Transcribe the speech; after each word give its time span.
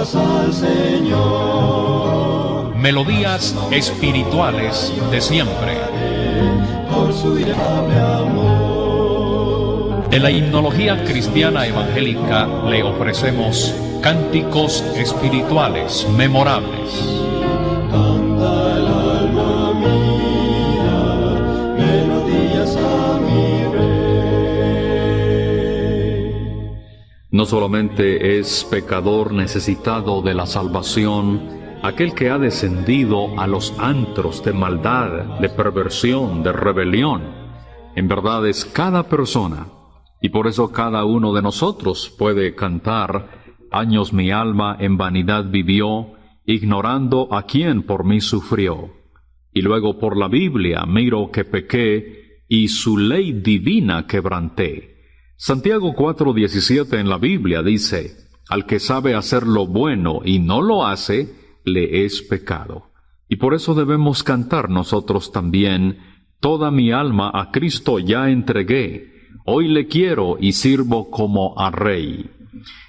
alabanzas 0.00 0.14
al 0.16 0.52
Señor. 0.52 1.96
Melodías 2.76 3.54
espirituales 3.70 4.92
de 5.10 5.20
siempre. 5.20 5.76
Por 6.92 7.12
su 7.12 7.36
amor. 8.16 8.78
De 10.08 10.18
la 10.18 10.30
himnología 10.30 11.04
cristiana 11.04 11.66
evangélica 11.66 12.48
le 12.68 12.82
ofrecemos 12.82 13.74
cánticos 14.00 14.82
espirituales 14.96 16.06
memorables. 16.16 17.19
No 27.40 27.46
solamente 27.46 28.38
es 28.38 28.68
pecador 28.70 29.32
necesitado 29.32 30.20
de 30.20 30.34
la 30.34 30.44
salvación, 30.44 31.40
aquel 31.82 32.12
que 32.12 32.28
ha 32.28 32.36
descendido 32.36 33.40
a 33.40 33.46
los 33.46 33.74
antros 33.78 34.44
de 34.44 34.52
maldad, 34.52 35.38
de 35.40 35.48
perversión, 35.48 36.42
de 36.42 36.52
rebelión. 36.52 37.22
En 37.96 38.08
verdad 38.08 38.46
es 38.46 38.66
cada 38.66 39.04
persona, 39.04 39.68
y 40.20 40.28
por 40.28 40.48
eso 40.48 40.70
cada 40.70 41.06
uno 41.06 41.32
de 41.32 41.40
nosotros 41.40 42.14
puede 42.18 42.54
cantar, 42.54 43.30
años 43.72 44.12
mi 44.12 44.30
alma 44.30 44.76
en 44.78 44.98
vanidad 44.98 45.46
vivió, 45.46 46.08
ignorando 46.44 47.32
a 47.32 47.44
quien 47.44 47.84
por 47.84 48.04
mí 48.04 48.20
sufrió. 48.20 48.90
Y 49.54 49.62
luego 49.62 49.98
por 49.98 50.14
la 50.18 50.28
Biblia 50.28 50.84
miro 50.86 51.30
que 51.30 51.46
pequé, 51.46 52.42
y 52.48 52.68
su 52.68 52.98
ley 52.98 53.32
divina 53.32 54.06
quebranté. 54.06 54.89
Santiago 55.42 55.94
4:17 55.94 57.00
en 57.00 57.08
la 57.08 57.16
Biblia 57.16 57.62
dice, 57.62 58.14
Al 58.50 58.66
que 58.66 58.78
sabe 58.78 59.14
hacer 59.14 59.46
lo 59.46 59.66
bueno 59.66 60.20
y 60.22 60.38
no 60.38 60.60
lo 60.60 60.86
hace, 60.86 61.34
le 61.64 62.04
es 62.04 62.20
pecado. 62.20 62.90
Y 63.26 63.36
por 63.36 63.54
eso 63.54 63.74
debemos 63.74 64.22
cantar 64.22 64.68
nosotros 64.68 65.32
también, 65.32 65.96
Toda 66.40 66.70
mi 66.70 66.92
alma 66.92 67.30
a 67.32 67.50
Cristo 67.52 67.98
ya 67.98 68.28
entregué, 68.28 69.14
hoy 69.46 69.68
le 69.68 69.86
quiero 69.86 70.36
y 70.38 70.52
sirvo 70.52 71.10
como 71.10 71.58
a 71.58 71.70
Rey. 71.70 72.30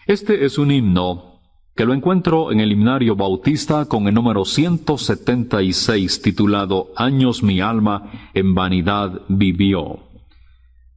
Este 0.06 0.44
es 0.44 0.58
un 0.58 0.72
himno 0.72 1.40
que 1.74 1.86
lo 1.86 1.94
encuentro 1.94 2.52
en 2.52 2.60
el 2.60 2.74
himnario 2.74 3.16
bautista 3.16 3.86
con 3.86 4.10
el 4.10 4.14
número 4.14 4.44
176 4.44 6.22
titulado 6.22 6.92
Años 6.98 7.44
mi 7.44 7.62
alma 7.62 8.12
en 8.34 8.54
vanidad 8.54 9.22
vivió. 9.30 10.00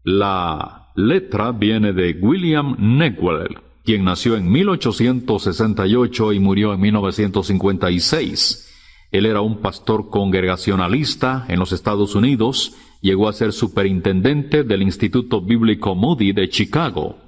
La 0.03 0.84
letra 0.95 1.53
viene 1.53 1.93
de 1.93 2.17
William 2.21 2.77
Negwell, 2.79 3.59
quien 3.85 4.05
nació 4.05 4.37
en 4.37 4.51
1868 4.51 6.33
y 6.33 6.39
murió 6.41 6.73
en 6.73 6.81
1956. 6.81 8.71
Él 9.11 9.27
era 9.27 9.41
un 9.41 9.61
pastor 9.61 10.09
congregacionalista 10.11 11.47
en 11.49 11.59
los 11.59 11.73
Estados 11.73 12.15
Unidos, 12.15 12.75
llegó 13.01 13.29
a 13.29 13.33
ser 13.33 13.53
superintendente 13.53 14.65
del 14.65 14.83
Instituto 14.83 15.41
Bíblico 15.41 15.95
Moody 15.95 16.33
de 16.33 16.49
Chicago. 16.49 17.19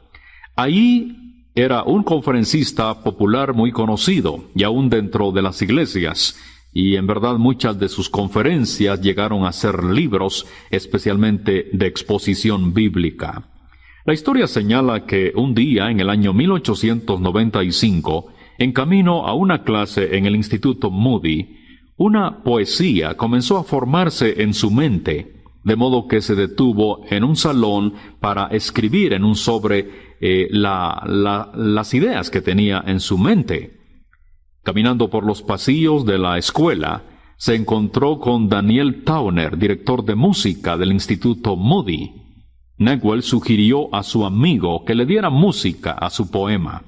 Ahí 0.55 1.43
era 1.55 1.83
un 1.83 2.03
conferencista 2.03 3.03
popular 3.03 3.53
muy 3.55 3.73
conocido, 3.73 4.45
y 4.55 4.63
aún 4.63 4.89
dentro 4.89 5.33
de 5.33 5.43
las 5.43 5.61
iglesias, 5.63 6.39
y 6.73 6.97
en 6.97 7.07
verdad 7.07 7.37
muchas 7.37 7.79
de 7.79 7.89
sus 7.89 8.11
conferencias 8.11 9.01
llegaron 9.01 9.45
a 9.45 9.53
ser 9.53 9.83
libros, 9.85 10.47
especialmente 10.71 11.71
de 11.73 11.87
exposición 11.87 12.75
bíblica. 12.75 13.56
La 14.07 14.15
historia 14.15 14.47
señala 14.47 15.05
que 15.05 15.33
un 15.35 15.53
día, 15.53 15.91
en 15.91 15.99
el 15.99 16.09
año 16.09 16.33
1895, 16.33 18.29
en 18.57 18.73
camino 18.73 19.27
a 19.27 19.35
una 19.35 19.65
clase 19.65 20.17
en 20.17 20.27
el 20.27 20.37
Instituto 20.37 20.93
Moody, 20.93 21.57
una 21.97 22.45
poesía 22.45 23.17
comenzó 23.17 23.59
a 23.59 23.65
formarse 23.65 24.43
en 24.45 24.55
su 24.55 24.71
mente, 24.71 25.43
de 25.65 25.75
modo 25.75 26.07
que 26.07 26.21
se 26.21 26.37
detuvo 26.37 27.05
en 27.11 27.25
un 27.25 27.35
salón 27.35 27.95
para 28.21 28.47
escribir 28.47 29.13
en 29.13 29.25
un 29.25 29.35
sobre 29.35 29.91
eh, 30.21 30.47
las 30.53 31.93
ideas 31.93 32.31
que 32.31 32.41
tenía 32.41 32.85
en 32.87 33.01
su 33.01 33.19
mente. 33.19 33.81
Caminando 34.63 35.11
por 35.11 35.27
los 35.27 35.43
pasillos 35.43 36.07
de 36.07 36.19
la 36.19 36.39
escuela, 36.39 37.03
se 37.39 37.57
encontró 37.57 38.21
con 38.21 38.49
Daniel 38.49 39.03
Towner, 39.03 39.59
director 39.59 40.05
de 40.05 40.15
música 40.15 40.77
del 40.77 40.93
Instituto 40.93 41.57
Moody. 41.57 42.26
Newell 42.79 43.23
sugirió 43.23 43.95
a 43.95 44.03
su 44.03 44.27
amigo 44.27 44.85
que 44.85 44.95
le 44.95 45.07
diera 45.07 45.31
música 45.31 45.93
a 45.93 46.11
su 46.11 46.31
poema. 46.31 46.83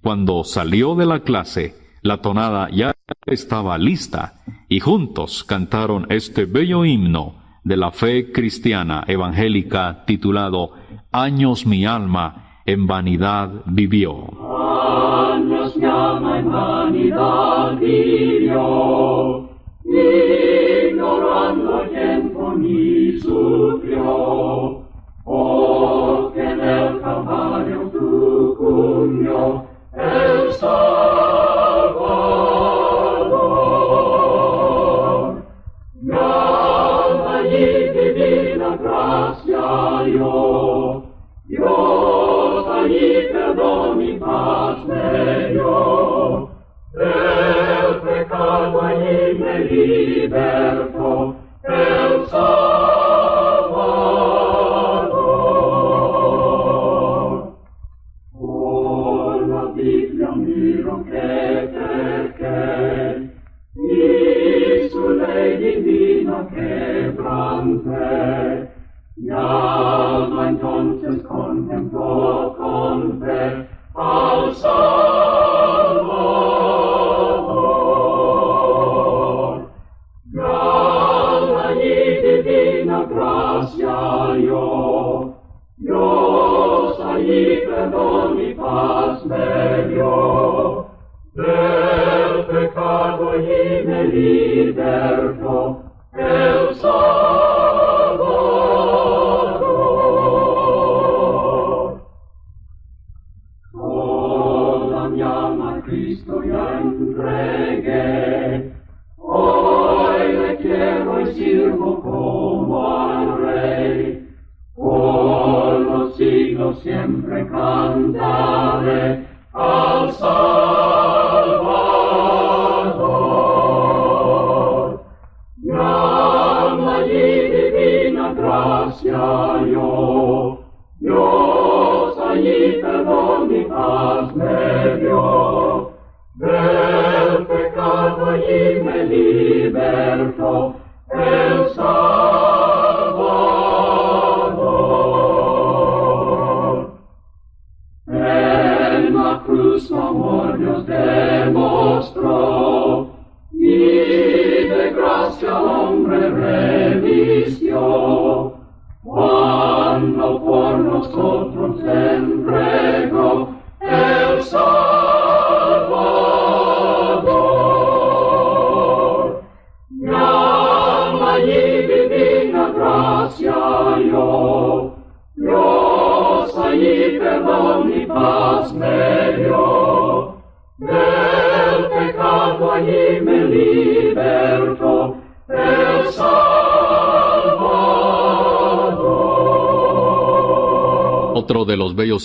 Cuando 0.00 0.44
salió 0.44 0.94
de 0.94 1.06
la 1.06 1.20
clase, 1.20 1.74
la 2.02 2.18
tonada 2.18 2.68
ya 2.70 2.94
estaba 3.26 3.78
lista 3.78 4.40
y 4.68 4.80
juntos 4.80 5.42
cantaron 5.44 6.06
este 6.10 6.44
bello 6.44 6.84
himno 6.84 7.36
de 7.64 7.76
la 7.76 7.90
fe 7.90 8.30
cristiana 8.30 9.04
evangélica 9.06 10.04
titulado 10.06 10.72
Años 11.10 11.66
mi 11.66 11.84
alma 11.86 12.60
en 12.66 12.86
vanidad 12.86 13.50
vivió. 13.66 14.28
Sucumbió 28.74 29.66
el 29.96 30.52
Salvador. 30.52 31.53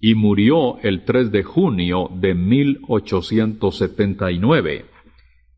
y 0.00 0.14
murió 0.14 0.78
el 0.80 1.04
3 1.04 1.32
de 1.32 1.42
junio 1.42 2.08
de 2.14 2.34
1879. 2.34 4.84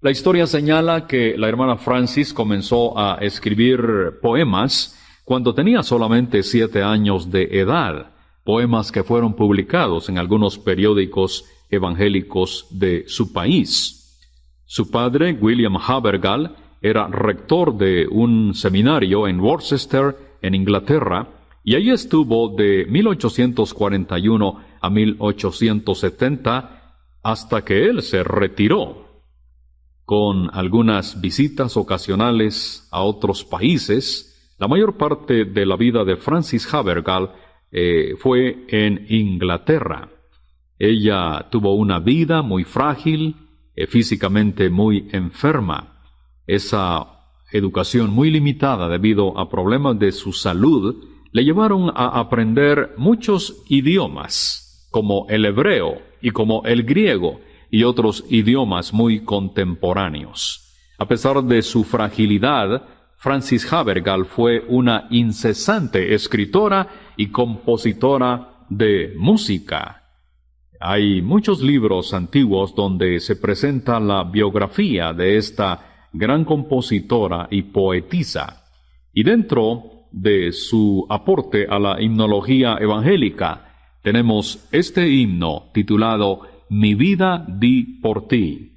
La 0.01 0.11
historia 0.11 0.47
señala 0.47 1.07
que 1.07 1.37
la 1.37 1.49
hermana 1.49 1.77
Francis 1.77 2.33
comenzó 2.33 2.99
a 2.99 3.19
escribir 3.21 4.19
poemas 4.23 4.97
cuando 5.25 5.53
tenía 5.55 5.83
solamente 5.83 6.43
siete 6.43 6.83
años 6.83 7.31
de 7.31 7.61
edad, 7.61 8.13
poemas 8.43 8.91
que 8.91 9.05
fueron 9.05 9.35
publicados 9.35 10.09
en 10.09 10.17
algunos 10.19 10.59
periódicos 10.59 11.45
evangélicos 11.69 12.67
de 12.71 13.05
su 13.07 13.31
país. 13.33 14.19
Su 14.65 14.91
padre, 14.91 15.37
William 15.39 15.77
Habergal, 15.77 16.57
era 16.81 17.07
rector 17.09 17.77
de 17.77 18.09
un 18.11 18.55
seminario 18.55 19.29
en 19.29 19.39
Worcester, 19.39 20.17
en 20.41 20.55
Inglaterra, 20.55 21.29
y 21.63 21.75
allí 21.75 21.91
estuvo 21.91 22.57
de 22.57 22.87
1841 22.89 24.61
a 24.81 24.91
1870 24.91 26.97
hasta 27.23 27.65
que 27.65 27.87
él 27.87 28.03
se 28.03 28.25
retiró 28.25 29.09
con 30.05 30.51
algunas 30.53 31.21
visitas 31.21 31.77
ocasionales 31.77 32.89
a 32.91 33.03
otros 33.03 33.45
países, 33.45 34.55
la 34.59 34.67
mayor 34.67 34.97
parte 34.97 35.45
de 35.45 35.65
la 35.65 35.77
vida 35.77 36.05
de 36.05 36.17
Francis 36.17 36.73
Havergal 36.75 37.31
eh, 37.71 38.15
fue 38.19 38.65
en 38.69 39.07
Inglaterra. 39.09 40.09
Ella 40.79 41.47
tuvo 41.51 41.75
una 41.75 42.01
vida 42.01 42.43
muy 42.43 42.65
frágil, 42.65 43.37
eh, 43.77 43.87
físicamente 43.87 44.69
muy 44.69 45.09
enferma. 45.13 46.01
Esa 46.47 47.07
educación 47.53 48.11
muy 48.11 48.31
limitada 48.31 48.89
debido 48.89 49.39
a 49.39 49.49
problemas 49.49 49.99
de 49.99 50.11
su 50.11 50.33
salud 50.33 51.10
le 51.33 51.45
llevaron 51.45 51.91
a 51.91 52.19
aprender 52.19 52.95
muchos 52.97 53.63
idiomas, 53.69 54.89
como 54.91 55.27
el 55.29 55.45
hebreo 55.45 56.03
y 56.21 56.31
como 56.31 56.63
el 56.65 56.83
griego, 56.83 57.41
y 57.71 57.85
otros 57.85 58.25
idiomas 58.29 58.93
muy 58.93 59.21
contemporáneos. 59.21 60.75
A 60.99 61.07
pesar 61.07 61.43
de 61.45 61.63
su 61.63 61.85
fragilidad, 61.85 62.83
Francis 63.17 63.71
Havergal 63.73 64.25
fue 64.25 64.65
una 64.69 65.07
incesante 65.11 66.15
escritora 66.15 66.89
y 67.17 67.29
compositora 67.29 68.65
de 68.69 69.15
música. 69.17 70.05
Hay 70.81 71.21
muchos 71.21 71.63
libros 71.63 72.15
antiguos 72.15 72.75
donde 72.75 73.21
se 73.21 73.37
presenta 73.37 74.01
la 74.01 74.25
biografía 74.25 75.13
de 75.13 75.37
esta 75.37 76.09
gran 76.13 76.45
compositora 76.45 77.47
y 77.51 77.63
poetisa. 77.63 78.65
Y 79.13 79.23
dentro 79.23 80.00
de 80.13 80.53
su 80.53 81.07
aporte 81.09 81.67
a 81.69 81.79
la 81.79 82.01
himnología 82.01 82.77
evangélica, 82.81 83.71
tenemos 84.03 84.69
este 84.73 85.09
himno 85.09 85.71
titulado 85.73 86.41
Mi 86.69 86.95
vida 86.95 87.45
di 87.47 87.99
por 88.01 88.29
ti. 88.29 88.73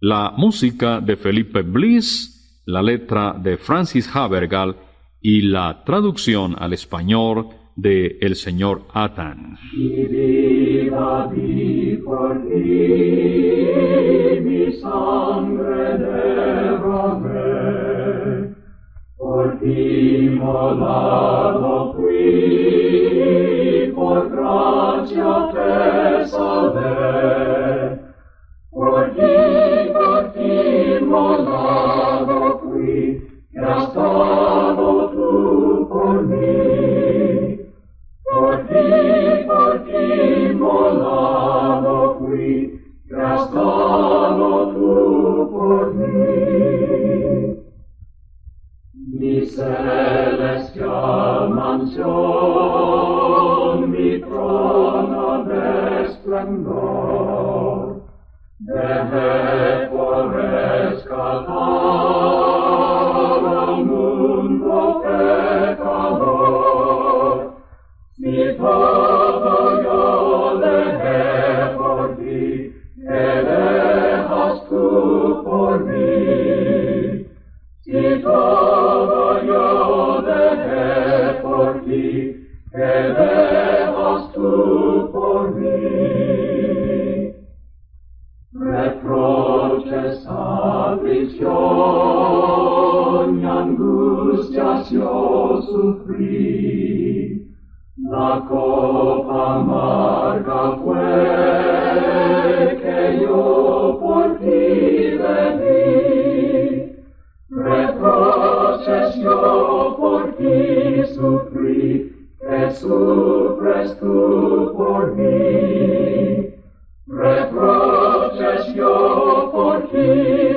La 0.00 0.32
música 0.36 1.00
de 1.00 1.16
Felipe 1.16 1.62
Bliss, 1.62 2.62
la 2.66 2.82
letra 2.82 3.34
de 3.38 3.56
Francis 3.56 4.10
Havergal 4.14 4.76
y 5.20 5.42
la 5.42 5.82
traducción 5.84 6.56
al 6.58 6.72
español 6.72 7.48
de 7.76 8.18
el 8.20 8.34
señor 8.34 8.82
Atan. 8.92 9.56
Ti 20.42 21.41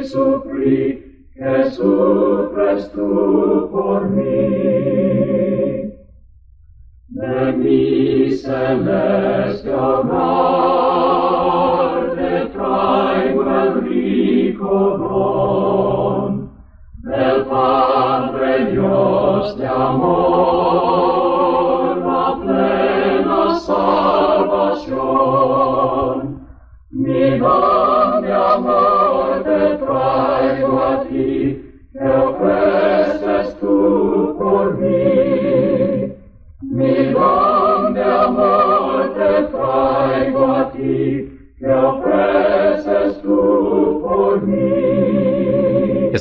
sufri, 0.06 1.04
che 1.34 1.70
sufres 1.72 2.92
tu 2.92 3.70
por 3.72 4.10
mi. 4.10 5.92
De 7.08 7.52
mi 7.58 8.32
celestial 8.32 10.06
morte 10.06 11.30
traigo 12.54 13.42
el 13.62 13.74
rico 13.84 14.98
don, 14.98 16.50
del 17.04 17.46
Padre 17.46 18.72
Dios 18.72 19.58
de 19.58 19.68
amor, 19.68 20.78
la 21.98 22.38
plena 22.42 23.44
salvación. 23.60 24.96
Mi 26.92 27.40
don 27.40 27.75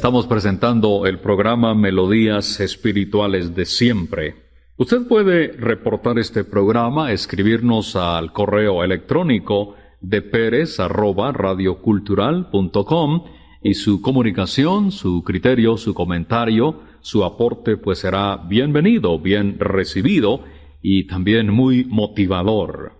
Estamos 0.04 0.26
presentando 0.26 1.06
el 1.06 1.18
programa 1.18 1.74
Melodías 1.74 2.60
Espirituales 2.60 3.54
de 3.54 3.64
Siempre. 3.64 4.34
Usted 4.76 5.08
puede 5.08 5.52
reportar 5.52 6.18
este 6.18 6.44
programa, 6.44 7.10
escribirnos 7.10 7.96
al 7.96 8.34
correo 8.34 8.84
electrónico 8.84 9.76
de 10.02 10.20
Pérez 10.20 10.76
radiocultural.com 10.76 13.24
y 13.62 13.72
su 13.72 14.02
comunicación, 14.02 14.92
su 14.92 15.24
criterio, 15.24 15.78
su 15.78 15.94
comentario, 15.94 16.82
su 17.00 17.24
aporte 17.24 17.78
pues 17.78 18.00
será 18.00 18.36
bienvenido, 18.36 19.18
bien 19.18 19.58
recibido 19.58 20.44
y 20.82 21.06
también 21.06 21.48
muy 21.48 21.86
motivador. 21.86 22.92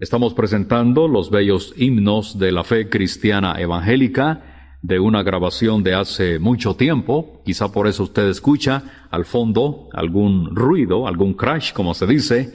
Estamos 0.00 0.34
presentando 0.34 1.06
los 1.06 1.30
bellos 1.30 1.72
himnos 1.76 2.40
de 2.40 2.50
la 2.50 2.64
fe 2.64 2.88
cristiana 2.88 3.54
evangélica 3.60 4.50
de 4.84 5.00
una 5.00 5.22
grabación 5.22 5.82
de 5.82 5.94
hace 5.94 6.38
mucho 6.38 6.76
tiempo, 6.76 7.40
quizá 7.42 7.72
por 7.72 7.86
eso 7.86 8.02
usted 8.02 8.28
escucha 8.28 9.06
al 9.10 9.24
fondo 9.24 9.88
algún 9.94 10.54
ruido, 10.54 11.08
algún 11.08 11.32
crash 11.32 11.72
como 11.72 11.94
se 11.94 12.06
dice, 12.06 12.52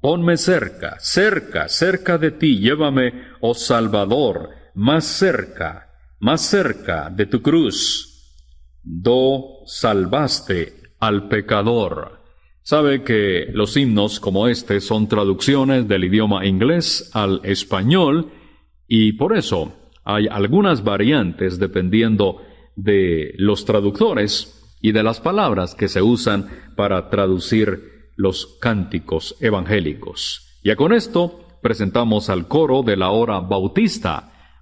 Ponme 0.00 0.36
cerca, 0.36 0.96
cerca, 0.98 1.68
cerca 1.68 2.18
de 2.18 2.30
ti, 2.30 2.58
llévame, 2.58 3.12
oh 3.40 3.54
Salvador, 3.54 4.59
más 4.80 5.04
cerca, 5.04 5.90
más 6.20 6.40
cerca 6.40 7.10
de 7.10 7.26
tu 7.26 7.42
cruz. 7.42 8.32
Do 8.82 9.66
salvaste 9.66 10.94
al 10.98 11.28
pecador. 11.28 12.22
Sabe 12.62 13.02
que 13.02 13.48
los 13.52 13.76
himnos 13.76 14.20
como 14.20 14.48
este 14.48 14.80
son 14.80 15.06
traducciones 15.06 15.86
del 15.86 16.04
idioma 16.04 16.46
inglés 16.46 17.10
al 17.12 17.42
español 17.44 18.32
y 18.88 19.12
por 19.12 19.36
eso 19.36 19.70
hay 20.02 20.28
algunas 20.28 20.82
variantes 20.82 21.58
dependiendo 21.58 22.40
de 22.74 23.34
los 23.36 23.66
traductores 23.66 24.64
y 24.80 24.92
de 24.92 25.02
las 25.02 25.20
palabras 25.20 25.74
que 25.74 25.88
se 25.88 26.00
usan 26.00 26.48
para 26.74 27.10
traducir 27.10 28.08
los 28.16 28.56
cánticos 28.62 29.36
evangélicos. 29.40 30.58
Ya 30.64 30.74
con 30.74 30.94
esto 30.94 31.46
presentamos 31.60 32.30
al 32.30 32.48
coro 32.48 32.82
de 32.82 32.96
la 32.96 33.10
hora 33.10 33.40
bautista 33.40 34.30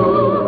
y 0.00 0.39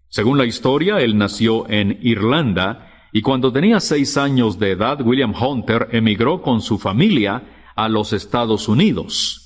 Según 0.09 0.39
la 0.39 0.47
historia, 0.47 1.01
él 1.01 1.17
nació 1.17 1.71
en 1.71 2.01
Irlanda 2.03 2.91
y 3.13 3.23
cuando 3.23 3.53
tenía 3.53 3.79
seis 3.79 4.17
años 4.17 4.59
de 4.59 4.73
edad, 4.73 5.01
William 5.01 5.33
Hunter 5.41 5.87
emigró 5.93 6.43
con 6.43 6.61
su 6.61 6.79
familia 6.79 7.45
a 7.77 7.89
los 7.89 8.13
Estados 8.13 8.69
Unidos. 8.69 9.44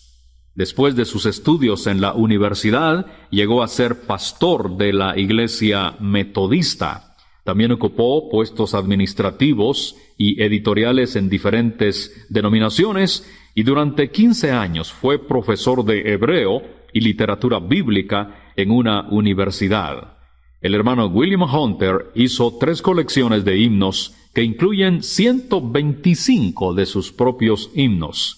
Después 0.59 0.97
de 0.97 1.05
sus 1.05 1.25
estudios 1.25 1.87
en 1.87 2.01
la 2.01 2.15
universidad, 2.15 3.07
llegó 3.31 3.63
a 3.63 3.69
ser 3.69 4.01
pastor 4.09 4.77
de 4.77 4.93
la 4.93 5.17
iglesia 5.17 5.95
metodista. 6.01 7.15
También 7.45 7.71
ocupó 7.71 8.29
puestos 8.29 8.75
administrativos 8.75 9.95
y 10.17 10.43
editoriales 10.43 11.15
en 11.15 11.29
diferentes 11.29 12.27
denominaciones 12.29 13.25
y 13.55 13.63
durante 13.63 14.11
15 14.11 14.51
años 14.51 14.93
fue 14.93 15.25
profesor 15.25 15.85
de 15.85 16.13
hebreo 16.13 16.61
y 16.93 17.03
literatura 17.03 17.61
bíblica 17.61 18.51
en 18.57 18.73
una 18.73 19.09
universidad. 19.11 20.19
El 20.61 20.75
hermano 20.75 21.07
William 21.07 21.43
Hunter 21.43 22.11
hizo 22.17 22.59
tres 22.59 22.83
colecciones 22.83 23.45
de 23.45 23.59
himnos 23.61 24.13
que 24.35 24.43
incluyen 24.43 25.05
125 25.05 26.75
de 26.75 26.85
sus 26.85 27.13
propios 27.13 27.71
himnos. 27.77 28.38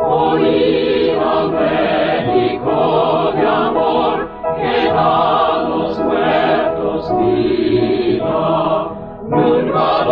oír 0.00 1.16
al 1.16 1.50
médico 1.52 3.32
de 3.36 3.46
amor 3.46 4.28
que 4.56 4.88
da 4.88 5.12
a 5.54 5.68
los 5.68 5.98
muertos 6.00 7.02
vida. 7.18 8.40
Nunca 9.28 10.04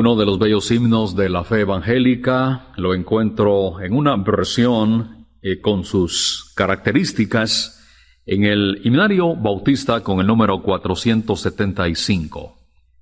Uno 0.00 0.16
de 0.16 0.24
los 0.24 0.38
bellos 0.38 0.70
himnos 0.70 1.14
de 1.14 1.28
la 1.28 1.44
fe 1.44 1.60
evangélica 1.60 2.68
lo 2.76 2.94
encuentro 2.94 3.82
en 3.82 3.92
una 3.92 4.16
versión 4.16 5.26
eh, 5.42 5.60
con 5.60 5.84
sus 5.84 6.54
características 6.56 7.86
en 8.24 8.44
el 8.44 8.80
himnario 8.82 9.36
bautista 9.36 10.02
con 10.02 10.18
el 10.20 10.26
número 10.26 10.62
475. 10.62 12.56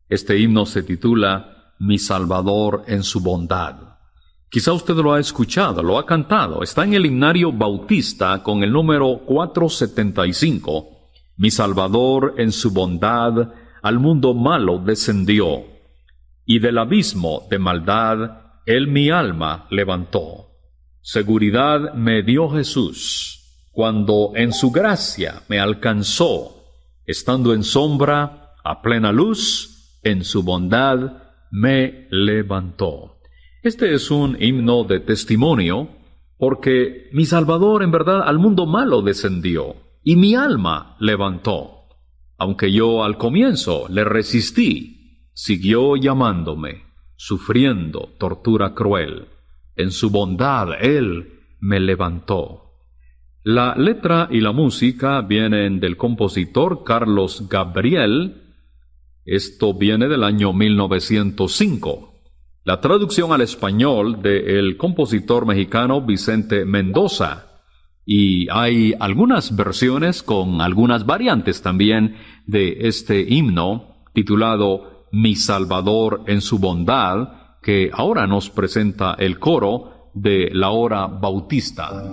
Este 0.08 0.40
himno 0.40 0.66
se 0.66 0.82
titula 0.82 1.72
Mi 1.78 2.00
Salvador 2.00 2.82
en 2.88 3.04
su 3.04 3.20
bondad. 3.20 3.76
Quizá 4.50 4.72
usted 4.72 4.96
lo 4.96 5.12
ha 5.12 5.20
escuchado, 5.20 5.84
lo 5.84 5.98
ha 6.00 6.04
cantado. 6.04 6.64
Está 6.64 6.82
en 6.82 6.94
el 6.94 7.06
himnario 7.06 7.52
bautista 7.52 8.42
con 8.42 8.64
el 8.64 8.72
número 8.72 9.20
475. 9.24 10.88
Mi 11.36 11.52
Salvador 11.52 12.34
en 12.38 12.50
su 12.50 12.72
bondad 12.72 13.50
al 13.82 14.00
mundo 14.00 14.34
malo 14.34 14.80
descendió 14.80 15.77
y 16.48 16.60
del 16.60 16.78
abismo 16.78 17.46
de 17.50 17.58
maldad 17.58 18.62
él 18.64 18.88
mi 18.88 19.10
alma 19.10 19.66
levantó. 19.70 20.46
Seguridad 21.02 21.92
me 21.92 22.22
dio 22.22 22.48
Jesús, 22.48 23.66
cuando 23.70 24.32
en 24.34 24.54
su 24.54 24.70
gracia 24.70 25.42
me 25.48 25.60
alcanzó, 25.60 26.64
estando 27.04 27.52
en 27.52 27.62
sombra, 27.62 28.54
a 28.64 28.80
plena 28.80 29.12
luz, 29.12 30.00
en 30.02 30.24
su 30.24 30.42
bondad 30.42 31.22
me 31.50 32.08
levantó. 32.10 33.18
Este 33.62 33.92
es 33.92 34.10
un 34.10 34.42
himno 34.42 34.84
de 34.84 35.00
testimonio, 35.00 35.90
porque 36.38 37.10
mi 37.12 37.26
Salvador 37.26 37.82
en 37.82 37.90
verdad 37.90 38.22
al 38.22 38.38
mundo 38.38 38.64
malo 38.64 39.02
descendió, 39.02 39.76
y 40.02 40.16
mi 40.16 40.34
alma 40.34 40.96
levantó. 40.98 41.88
Aunque 42.38 42.72
yo 42.72 43.04
al 43.04 43.18
comienzo 43.18 43.86
le 43.90 44.04
resistí, 44.04 44.97
siguió 45.38 45.94
llamándome, 45.94 46.82
sufriendo 47.14 48.08
tortura 48.18 48.74
cruel. 48.74 49.28
En 49.76 49.92
su 49.92 50.10
bondad 50.10 50.70
Él 50.80 51.44
me 51.60 51.78
levantó. 51.78 52.72
La 53.44 53.76
letra 53.76 54.26
y 54.32 54.40
la 54.40 54.50
música 54.50 55.20
vienen 55.20 55.78
del 55.78 55.96
compositor 55.96 56.82
Carlos 56.82 57.48
Gabriel. 57.48 58.48
Esto 59.24 59.74
viene 59.74 60.08
del 60.08 60.24
año 60.24 60.52
1905. 60.52 62.14
La 62.64 62.80
traducción 62.80 63.32
al 63.32 63.42
español 63.42 64.20
del 64.20 64.76
compositor 64.76 65.46
mexicano 65.46 66.00
Vicente 66.00 66.64
Mendoza. 66.64 67.62
Y 68.04 68.48
hay 68.50 68.92
algunas 68.98 69.54
versiones 69.54 70.24
con 70.24 70.60
algunas 70.62 71.06
variantes 71.06 71.62
también 71.62 72.16
de 72.44 72.88
este 72.88 73.20
himno 73.20 74.02
titulado 74.14 74.87
mi 75.12 75.34
Salvador 75.34 76.22
en 76.26 76.40
su 76.40 76.58
bondad, 76.58 77.28
que 77.62 77.90
ahora 77.92 78.26
nos 78.26 78.50
presenta 78.50 79.14
el 79.18 79.38
coro 79.38 80.10
de 80.14 80.50
la 80.52 80.70
hora 80.70 81.06
bautista. 81.06 82.04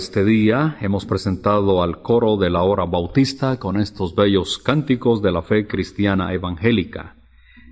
Este 0.00 0.24
día 0.24 0.78
hemos 0.80 1.04
presentado 1.04 1.82
al 1.82 2.00
coro 2.00 2.38
de 2.38 2.48
la 2.48 2.62
hora 2.62 2.86
bautista 2.86 3.58
con 3.58 3.78
estos 3.78 4.14
bellos 4.14 4.56
cánticos 4.56 5.20
de 5.20 5.30
la 5.30 5.42
fe 5.42 5.66
cristiana 5.66 6.32
evangélica. 6.32 7.16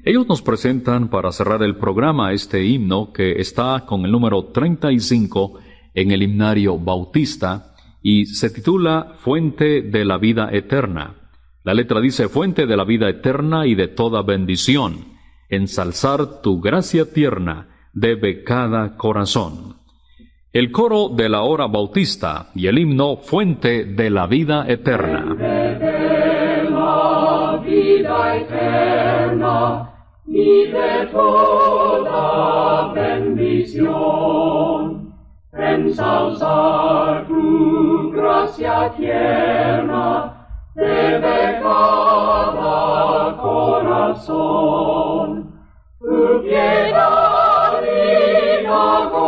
Ellos 0.04 0.28
nos 0.28 0.42
presentan 0.42 1.08
para 1.08 1.32
cerrar 1.32 1.62
el 1.62 1.76
programa 1.76 2.34
este 2.34 2.66
himno 2.66 3.14
que 3.14 3.40
está 3.40 3.86
con 3.86 4.04
el 4.04 4.12
número 4.12 4.44
35 4.44 5.58
en 5.94 6.10
el 6.10 6.22
himnario 6.22 6.78
bautista 6.78 7.72
y 8.02 8.26
se 8.26 8.50
titula 8.50 9.14
Fuente 9.20 9.80
de 9.80 10.04
la 10.04 10.18
vida 10.18 10.50
eterna. 10.52 11.30
La 11.64 11.72
letra 11.72 11.98
dice 11.98 12.28
Fuente 12.28 12.66
de 12.66 12.76
la 12.76 12.84
vida 12.84 13.08
eterna 13.08 13.66
y 13.66 13.74
de 13.74 13.88
toda 13.88 14.20
bendición. 14.20 15.16
Ensalzar 15.48 16.42
tu 16.42 16.60
gracia 16.60 17.10
tierna 17.10 17.88
debe 17.94 18.44
cada 18.44 18.98
corazón. 18.98 19.67
El 20.52 20.72
coro 20.72 21.08
de 21.10 21.28
la 21.28 21.42
hora 21.42 21.66
bautista 21.66 22.46
y 22.54 22.66
el 22.68 22.78
himno 22.78 23.16
Fuente 23.18 23.84
de 23.84 24.10
la 24.10 24.26
vida 24.26 24.64
eterna. 24.66 25.36
la 26.70 27.60
vida 27.64 28.36
eterna 28.36 29.90
y 30.26 30.66
de 30.66 31.06
toda 31.12 32.92
bendición. 32.92 34.38
Ensalzar 35.52 37.26
tu 37.26 38.10
gracia 38.12 38.92
tierna 38.96 40.46
debe 40.74 41.60
cada 41.62 43.36
corazón. 43.36 44.68
Tu 46.00 46.42
piedad 46.42 47.82
inagotable, 48.60 49.27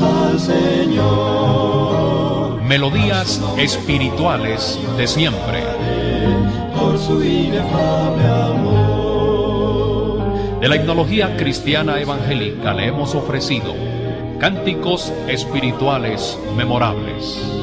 al 0.00 0.40
Señor. 0.40 1.84
Melodías 2.62 3.40
espirituales 3.58 4.78
de 4.96 5.06
siempre. 5.06 5.62
Por 6.78 6.98
su 6.98 7.22
inefable 7.22 8.24
amor. 8.26 8.64
De 10.60 10.68
la 10.68 10.74
etnología 10.76 11.36
cristiana 11.36 12.00
evangélica 12.00 12.72
le 12.72 12.86
hemos 12.86 13.14
ofrecido 13.14 13.74
cánticos 14.38 15.12
espirituales 15.28 16.38
memorables. 16.56 17.53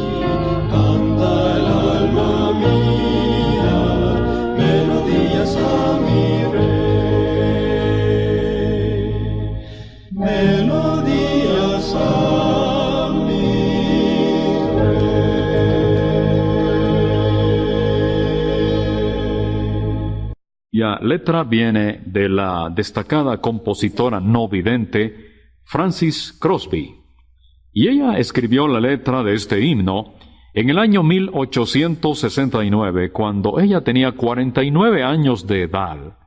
Letra 21.02 21.44
viene 21.44 22.02
de 22.06 22.30
la 22.30 22.72
destacada 22.74 23.42
compositora 23.42 24.20
no 24.20 24.48
vidente 24.48 25.32
Francis 25.64 26.38
Crosby, 26.40 27.02
y 27.74 27.88
ella 27.88 28.18
escribió 28.18 28.68
la 28.68 28.80
letra 28.80 29.24
de 29.24 29.34
este 29.34 29.62
himno 29.62 30.14
en 30.54 30.70
el 30.70 30.78
año 30.78 31.04
1869, 31.04 33.12
cuando 33.12 33.60
ella 33.60 33.82
tenía 33.82 34.12
49 34.12 35.04
años 35.04 35.48
de 35.48 35.64
edad. 35.64 36.18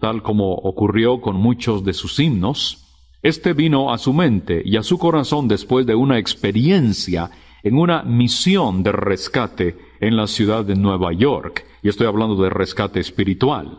Tal 0.00 0.22
como 0.22 0.52
ocurrió 0.52 1.20
con 1.20 1.36
muchos 1.36 1.84
de 1.84 1.92
sus 1.92 2.18
himnos, 2.18 2.80
este 3.22 3.52
vino 3.52 3.92
a 3.92 3.98
su 3.98 4.12
mente 4.12 4.60
y 4.64 4.76
a 4.76 4.82
su 4.82 4.98
corazón 4.98 5.46
después 5.46 5.86
de 5.86 5.94
una 5.94 6.18
experiencia 6.18 7.30
en 7.62 7.78
una 7.78 8.02
misión 8.02 8.82
de 8.82 8.90
rescate 8.90 9.76
en 10.00 10.16
la 10.16 10.26
ciudad 10.26 10.64
de 10.64 10.74
Nueva 10.74 11.12
York, 11.12 11.64
y 11.82 11.88
estoy 11.88 12.08
hablando 12.08 12.34
de 12.42 12.50
rescate 12.50 12.98
espiritual. 12.98 13.78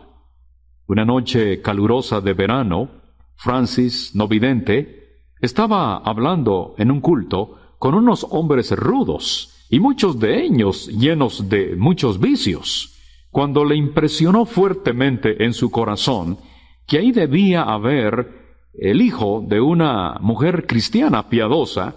Una 0.88 1.04
noche 1.04 1.60
calurosa 1.62 2.20
de 2.20 2.32
verano, 2.32 2.88
Francis, 3.34 4.14
no 4.14 4.28
vidente, 4.28 5.24
estaba 5.40 5.96
hablando 5.96 6.74
en 6.78 6.92
un 6.92 7.00
culto 7.00 7.58
con 7.78 7.94
unos 7.94 8.24
hombres 8.30 8.70
rudos, 8.70 9.66
y 9.68 9.80
muchos 9.80 10.20
de 10.20 10.44
ellos 10.44 10.86
llenos 10.86 11.48
de 11.48 11.74
muchos 11.76 12.20
vicios, 12.20 12.94
cuando 13.32 13.64
le 13.64 13.74
impresionó 13.74 14.46
fuertemente 14.46 15.44
en 15.44 15.52
su 15.52 15.70
corazón 15.70 16.38
que 16.86 16.98
ahí 16.98 17.10
debía 17.10 17.62
haber 17.62 18.46
el 18.72 19.02
hijo 19.02 19.44
de 19.44 19.60
una 19.60 20.18
mujer 20.20 20.66
cristiana 20.66 21.28
piadosa, 21.28 21.96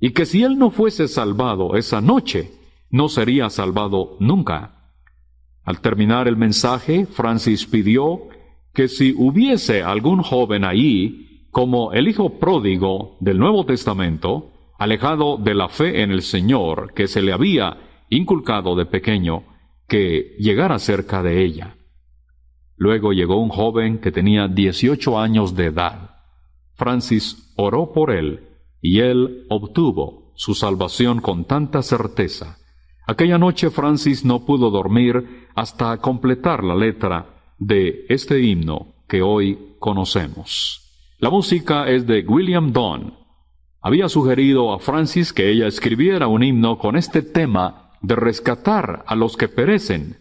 y 0.00 0.10
que 0.10 0.26
si 0.26 0.42
él 0.42 0.58
no 0.58 0.70
fuese 0.70 1.06
salvado 1.06 1.76
esa 1.76 2.00
noche, 2.00 2.50
no 2.90 3.08
sería 3.08 3.48
salvado 3.48 4.16
nunca. 4.18 4.83
Al 5.64 5.80
terminar 5.80 6.28
el 6.28 6.36
mensaje, 6.36 7.06
Francis 7.06 7.66
pidió 7.66 8.28
que 8.72 8.88
si 8.88 9.14
hubiese 9.16 9.82
algún 9.82 10.22
joven 10.22 10.64
allí, 10.64 11.48
como 11.50 11.92
el 11.92 12.08
hijo 12.08 12.38
pródigo 12.38 13.16
del 13.20 13.38
Nuevo 13.38 13.64
Testamento, 13.64 14.50
alejado 14.78 15.36
de 15.38 15.54
la 15.54 15.68
fe 15.68 16.02
en 16.02 16.10
el 16.10 16.22
Señor 16.22 16.92
que 16.94 17.06
se 17.06 17.22
le 17.22 17.32
había 17.32 17.78
inculcado 18.10 18.74
de 18.76 18.86
pequeño, 18.86 19.44
que 19.88 20.36
llegara 20.38 20.78
cerca 20.78 21.22
de 21.22 21.44
ella. 21.44 21.76
Luego 22.76 23.12
llegó 23.12 23.40
un 23.40 23.50
joven 23.50 23.98
que 23.98 24.10
tenía 24.10 24.48
18 24.48 25.18
años 25.18 25.54
de 25.54 25.66
edad. 25.66 26.10
Francis 26.74 27.52
oró 27.56 27.92
por 27.92 28.10
él 28.10 28.48
y 28.80 29.00
él 29.00 29.46
obtuvo 29.48 30.32
su 30.34 30.54
salvación 30.54 31.20
con 31.20 31.44
tanta 31.44 31.82
certeza. 31.82 32.58
Aquella 33.06 33.36
noche 33.36 33.70
Francis 33.70 34.24
no 34.24 34.46
pudo 34.46 34.70
dormir 34.70 35.48
hasta 35.54 35.98
completar 35.98 36.64
la 36.64 36.74
letra 36.74 37.52
de 37.58 38.06
este 38.08 38.40
himno 38.40 38.94
que 39.06 39.20
hoy 39.20 39.74
conocemos. 39.78 40.80
La 41.18 41.28
música 41.28 41.86
es 41.86 42.06
de 42.06 42.24
William 42.26 42.72
Donn. 42.72 43.12
Había 43.82 44.08
sugerido 44.08 44.72
a 44.72 44.78
Francis 44.78 45.34
que 45.34 45.50
ella 45.50 45.66
escribiera 45.66 46.28
un 46.28 46.42
himno 46.42 46.78
con 46.78 46.96
este 46.96 47.20
tema 47.20 47.90
de 48.00 48.16
rescatar 48.16 49.04
a 49.06 49.14
los 49.14 49.36
que 49.36 49.48
perecen. 49.48 50.16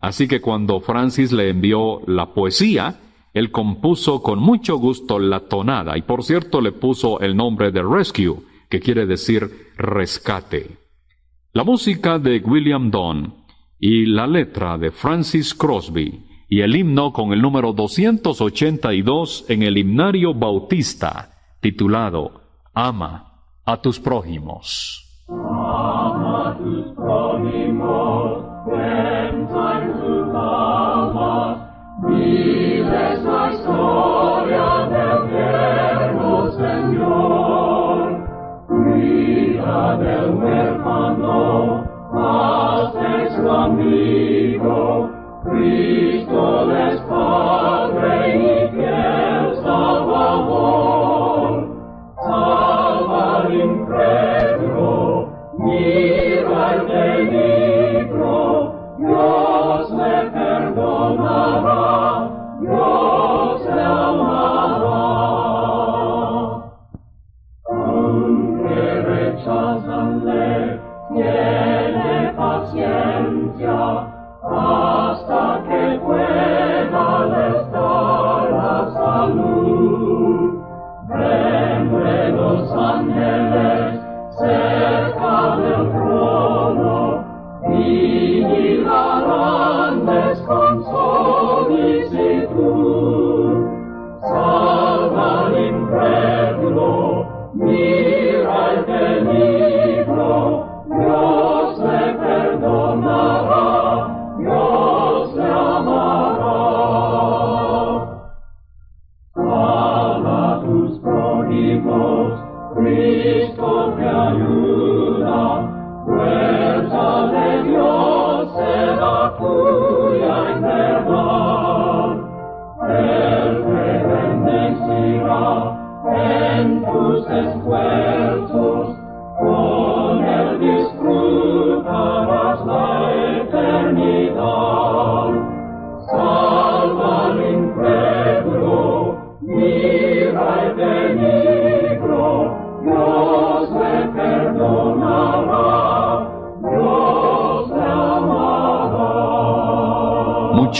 Así 0.00 0.28
que 0.28 0.40
cuando 0.40 0.80
Francis 0.80 1.32
le 1.32 1.50
envió 1.50 2.02
la 2.06 2.34
poesía, 2.34 3.00
él 3.34 3.50
compuso 3.50 4.22
con 4.22 4.38
mucho 4.38 4.76
gusto 4.76 5.18
la 5.18 5.48
tonada 5.48 5.98
y 5.98 6.02
por 6.02 6.22
cierto 6.22 6.60
le 6.60 6.70
puso 6.70 7.18
el 7.18 7.36
nombre 7.36 7.72
de 7.72 7.82
Rescue 7.82 8.36
que 8.70 8.78
quiere 8.78 9.06
decir 9.06 9.72
rescate. 9.76 10.77
La 11.52 11.64
música 11.64 12.18
de 12.18 12.40
William 12.40 12.90
Donn 12.90 13.34
y 13.80 14.04
la 14.04 14.26
letra 14.26 14.76
de 14.76 14.90
Francis 14.90 15.54
Crosby 15.54 16.22
y 16.46 16.60
el 16.60 16.76
himno 16.76 17.10
con 17.10 17.32
el 17.32 17.40
número 17.40 17.72
282 17.72 19.46
en 19.48 19.62
el 19.62 19.78
himnario 19.78 20.34
bautista, 20.34 21.30
titulado 21.60 22.42
Ama 22.74 23.32
a 23.64 23.80
tus 23.80 23.98
prójimos. 23.98 25.24
Amigo, 44.70 44.97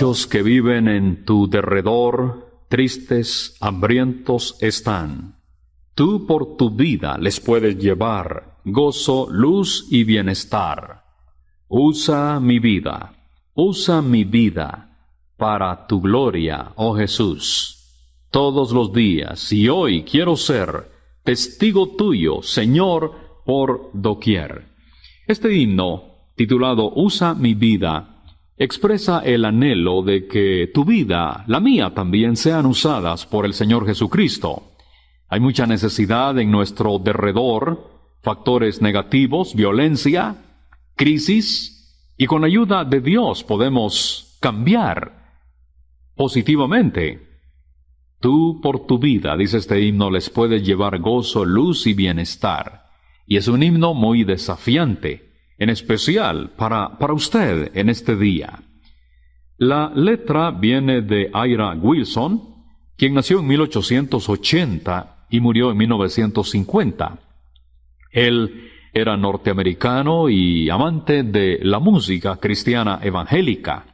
Que 0.08 0.42
viven 0.42 0.88
en 0.88 1.24
tu 1.26 1.48
derredor, 1.48 2.64
tristes, 2.70 3.56
hambrientos 3.60 4.56
están. 4.62 5.36
Tú 5.94 6.26
por 6.26 6.56
tu 6.56 6.70
vida 6.70 7.18
les 7.18 7.40
puedes 7.40 7.76
llevar 7.76 8.56
gozo, 8.64 9.28
luz 9.30 9.86
y 9.90 10.04
bienestar. 10.04 11.04
Usa 11.68 12.40
mi 12.40 12.58
vida, 12.58 13.12
usa 13.54 14.00
mi 14.00 14.24
vida 14.24 14.96
para 15.36 15.86
tu 15.86 16.00
gloria, 16.00 16.72
oh 16.76 16.96
Jesús. 16.96 17.74
Todos 18.30 18.72
los 18.72 18.94
días 18.94 19.52
y 19.52 19.68
hoy 19.68 20.04
quiero 20.04 20.36
ser 20.36 20.90
testigo 21.22 21.96
tuyo, 21.96 22.40
Señor, 22.40 23.42
por 23.44 23.90
doquier. 23.92 24.68
Este 25.26 25.54
himno, 25.54 26.30
titulado 26.34 26.92
Usa 26.94 27.34
mi 27.34 27.52
vida, 27.52 28.17
expresa 28.58 29.20
el 29.20 29.44
anhelo 29.44 30.02
de 30.02 30.26
que 30.26 30.70
tu 30.74 30.84
vida, 30.84 31.44
la 31.46 31.60
mía 31.60 31.94
también, 31.94 32.36
sean 32.36 32.66
usadas 32.66 33.24
por 33.26 33.46
el 33.46 33.54
Señor 33.54 33.86
Jesucristo. 33.86 34.72
Hay 35.28 35.40
mucha 35.40 35.66
necesidad 35.66 36.38
en 36.38 36.50
nuestro 36.50 36.98
derredor, 36.98 37.90
factores 38.22 38.82
negativos, 38.82 39.54
violencia, 39.54 40.36
crisis, 40.96 41.78
y 42.16 42.26
con 42.26 42.44
ayuda 42.44 42.84
de 42.84 43.00
Dios 43.00 43.44
podemos 43.44 44.36
cambiar 44.40 45.40
positivamente. 46.16 47.28
Tú 48.20 48.60
por 48.60 48.86
tu 48.86 48.98
vida, 48.98 49.36
dice 49.36 49.58
este 49.58 49.80
himno, 49.80 50.10
les 50.10 50.28
puedes 50.28 50.66
llevar 50.66 50.98
gozo, 50.98 51.44
luz 51.44 51.86
y 51.86 51.94
bienestar. 51.94 52.86
Y 53.24 53.36
es 53.36 53.46
un 53.46 53.62
himno 53.62 53.94
muy 53.94 54.24
desafiante, 54.24 55.27
en 55.58 55.70
especial 55.70 56.50
para, 56.56 56.96
para 56.98 57.12
usted 57.12 57.72
en 57.74 57.88
este 57.88 58.16
día. 58.16 58.60
La 59.58 59.90
letra 59.94 60.52
viene 60.52 61.02
de 61.02 61.30
Ira 61.34 61.72
Wilson, 61.74 62.64
quien 62.96 63.14
nació 63.14 63.40
en 63.40 63.48
1880 63.48 65.26
y 65.30 65.40
murió 65.40 65.72
en 65.72 65.76
1950. 65.76 67.18
Él 68.12 68.70
era 68.92 69.16
norteamericano 69.16 70.28
y 70.28 70.70
amante 70.70 71.22
de 71.24 71.58
la 71.62 71.80
música 71.80 72.36
cristiana 72.36 73.00
evangélica. 73.02 73.84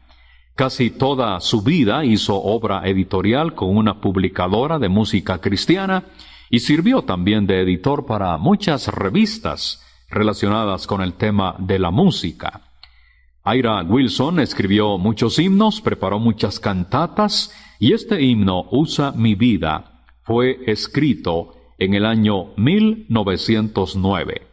Casi 0.55 0.91
toda 0.91 1.41
su 1.41 1.63
vida 1.63 2.05
hizo 2.05 2.37
obra 2.37 2.83
editorial 2.85 3.55
con 3.55 3.77
una 3.77 4.01
publicadora 4.01 4.79
de 4.79 4.89
música 4.89 5.39
cristiana 5.39 6.05
y 6.49 6.61
sirvió 6.61 7.03
también 7.03 7.47
de 7.47 7.61
editor 7.61 8.07
para 8.07 8.37
muchas 8.37 8.89
revistas 8.89 9.83
relacionadas 10.11 10.87
con 10.87 11.03
el 11.03 11.15
tema 11.15 11.57
de 11.59 11.79
la 11.79 11.91
música. 11.91 12.63
Ira 13.45 13.83
Wilson 13.83 14.41
escribió 14.41 14.97
muchos 14.97 15.39
himnos, 15.39 15.81
preparó 15.81 16.19
muchas 16.19 16.59
cantatas 16.59 17.53
y 17.79 17.93
este 17.93 18.23
himno 18.23 18.67
Usa 18.71 19.13
mi 19.13 19.35
vida 19.35 20.07
fue 20.23 20.61
escrito 20.67 21.55
en 21.79 21.95
el 21.95 22.07
año 22.07 22.55
1909. 22.57 24.47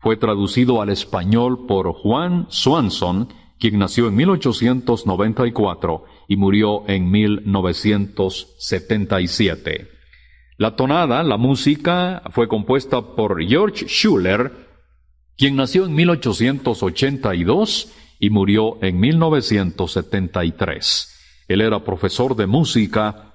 Fue 0.00 0.16
traducido 0.16 0.82
al 0.82 0.90
español 0.90 1.66
por 1.66 1.92
Juan 1.92 2.46
Swanson, 2.48 3.28
quien 3.58 3.78
nació 3.78 4.08
en 4.08 4.16
1894 4.16 6.04
y 6.28 6.36
murió 6.36 6.82
en 6.88 7.10
1977. 7.10 9.88
La 10.56 10.76
tonada, 10.76 11.22
la 11.22 11.36
música, 11.36 12.22
fue 12.30 12.48
compuesta 12.48 13.14
por 13.16 13.42
George 13.42 13.86
Schuller, 13.86 14.63
quien 15.36 15.56
nació 15.56 15.86
en 15.86 15.94
1882 15.94 17.92
y 18.18 18.30
murió 18.30 18.78
en 18.82 18.98
1973. 19.00 21.44
Él 21.48 21.60
era 21.60 21.84
profesor 21.84 22.34
de 22.36 22.46
música 22.46 23.34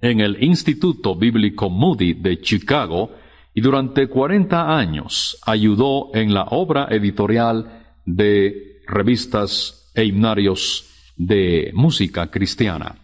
en 0.00 0.20
el 0.20 0.42
Instituto 0.42 1.16
Bíblico 1.16 1.70
Moody 1.70 2.12
de 2.14 2.40
Chicago 2.40 3.12
y 3.54 3.60
durante 3.60 4.08
40 4.08 4.76
años 4.76 5.38
ayudó 5.46 6.10
en 6.14 6.34
la 6.34 6.46
obra 6.50 6.88
editorial 6.90 7.94
de 8.04 8.82
revistas 8.86 9.92
e 9.94 10.04
himnarios 10.04 10.90
de 11.16 11.70
música 11.74 12.30
cristiana. 12.30 12.96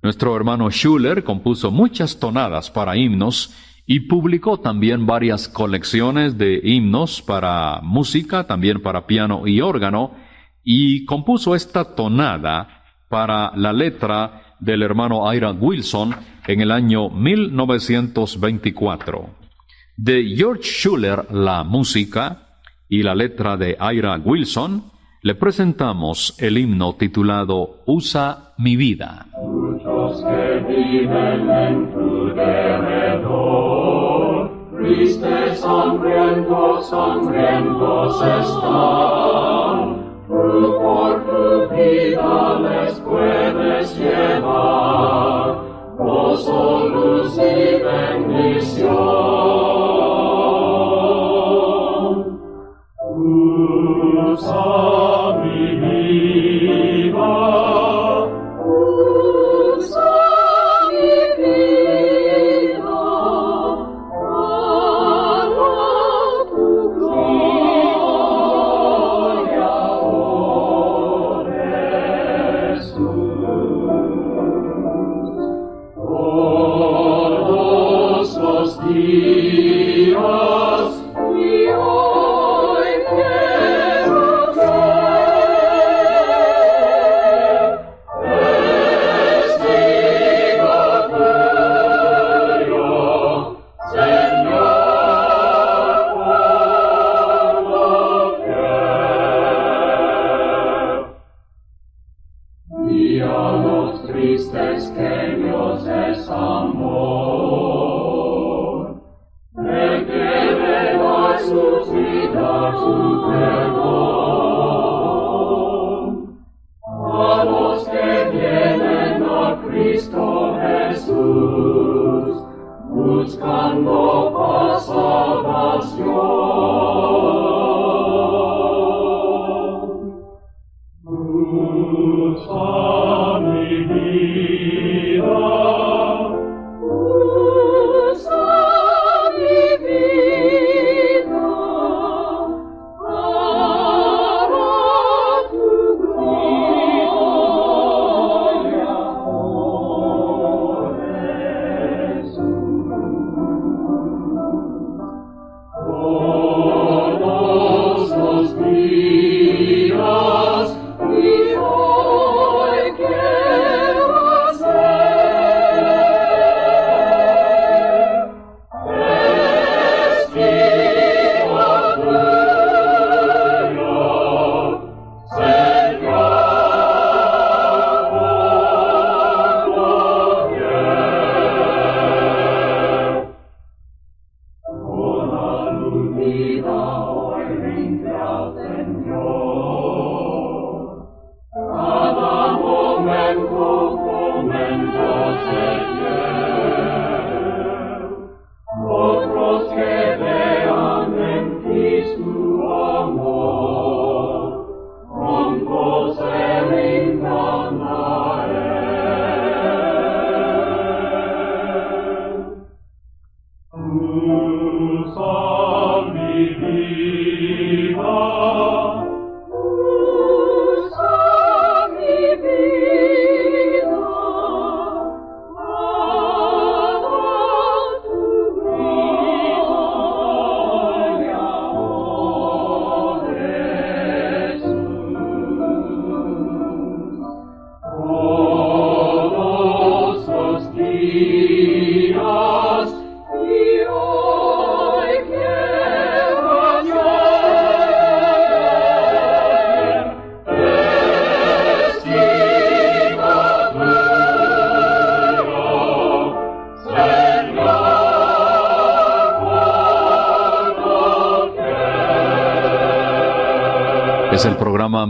Nuestro 0.00 0.36
hermano 0.36 0.70
Schuller 0.70 1.24
compuso 1.24 1.72
muchas 1.72 2.20
tonadas 2.20 2.70
para 2.70 2.96
himnos 2.96 3.52
y 3.90 4.00
publicó 4.00 4.60
también 4.60 5.06
varias 5.06 5.48
colecciones 5.48 6.36
de 6.36 6.60
himnos 6.62 7.22
para 7.22 7.80
música, 7.82 8.46
también 8.46 8.82
para 8.82 9.06
piano 9.06 9.46
y 9.46 9.62
órgano, 9.62 10.10
y 10.62 11.06
compuso 11.06 11.54
esta 11.54 11.96
tonada 11.96 12.84
para 13.08 13.50
la 13.56 13.72
letra 13.72 14.42
del 14.60 14.82
hermano 14.82 15.32
Ira 15.32 15.52
Wilson 15.52 16.14
en 16.46 16.60
el 16.60 16.70
año 16.70 17.08
1924. 17.08 19.30
De 19.96 20.34
George 20.36 20.64
Schuller, 20.64 21.32
la 21.32 21.64
música 21.64 22.58
y 22.90 23.02
la 23.02 23.14
letra 23.14 23.56
de 23.56 23.78
Ira 23.80 24.20
Wilson, 24.22 24.84
le 25.22 25.34
presentamos 25.34 26.36
el 26.38 26.58
himno 26.58 26.94
titulado 26.96 27.84
Usa 27.86 28.52
mi 28.58 28.76
vida. 28.76 29.28
Muchos 29.40 30.22
que 30.22 30.58
viven 30.68 31.50
en 31.50 31.90
tu 31.94 32.18
derredor, 34.78 34.84
tristes, 34.84 35.64
hambrientos, 35.64 36.92
hambrientos 36.92 38.22
están. 38.22 39.98
Tú 40.28 40.78
por 40.80 41.24
tu 41.24 41.68
vida 41.74 42.58
les 42.60 43.00
puedes 43.00 43.98
llevar 43.98 45.56
gozo, 45.96 46.88
luz 46.88 47.38
y 47.38 47.82
bendición. 47.82 49.28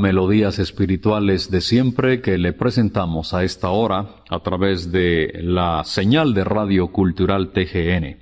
Melodías 0.09 0.59
Espirituales 0.59 1.51
de 1.51 1.61
siempre 1.61 2.23
que 2.23 2.39
le 2.39 2.55
presentamos 2.55 3.35
a 3.35 3.45
esta 3.45 3.69
hora 3.69 4.23
a 4.31 4.41
través 4.41 4.91
de 4.91 5.39
la 5.43 5.85
señal 5.85 6.33
de 6.33 6.45
Radio 6.45 6.89
Cultural 6.89 7.53
TGN. 7.53 8.17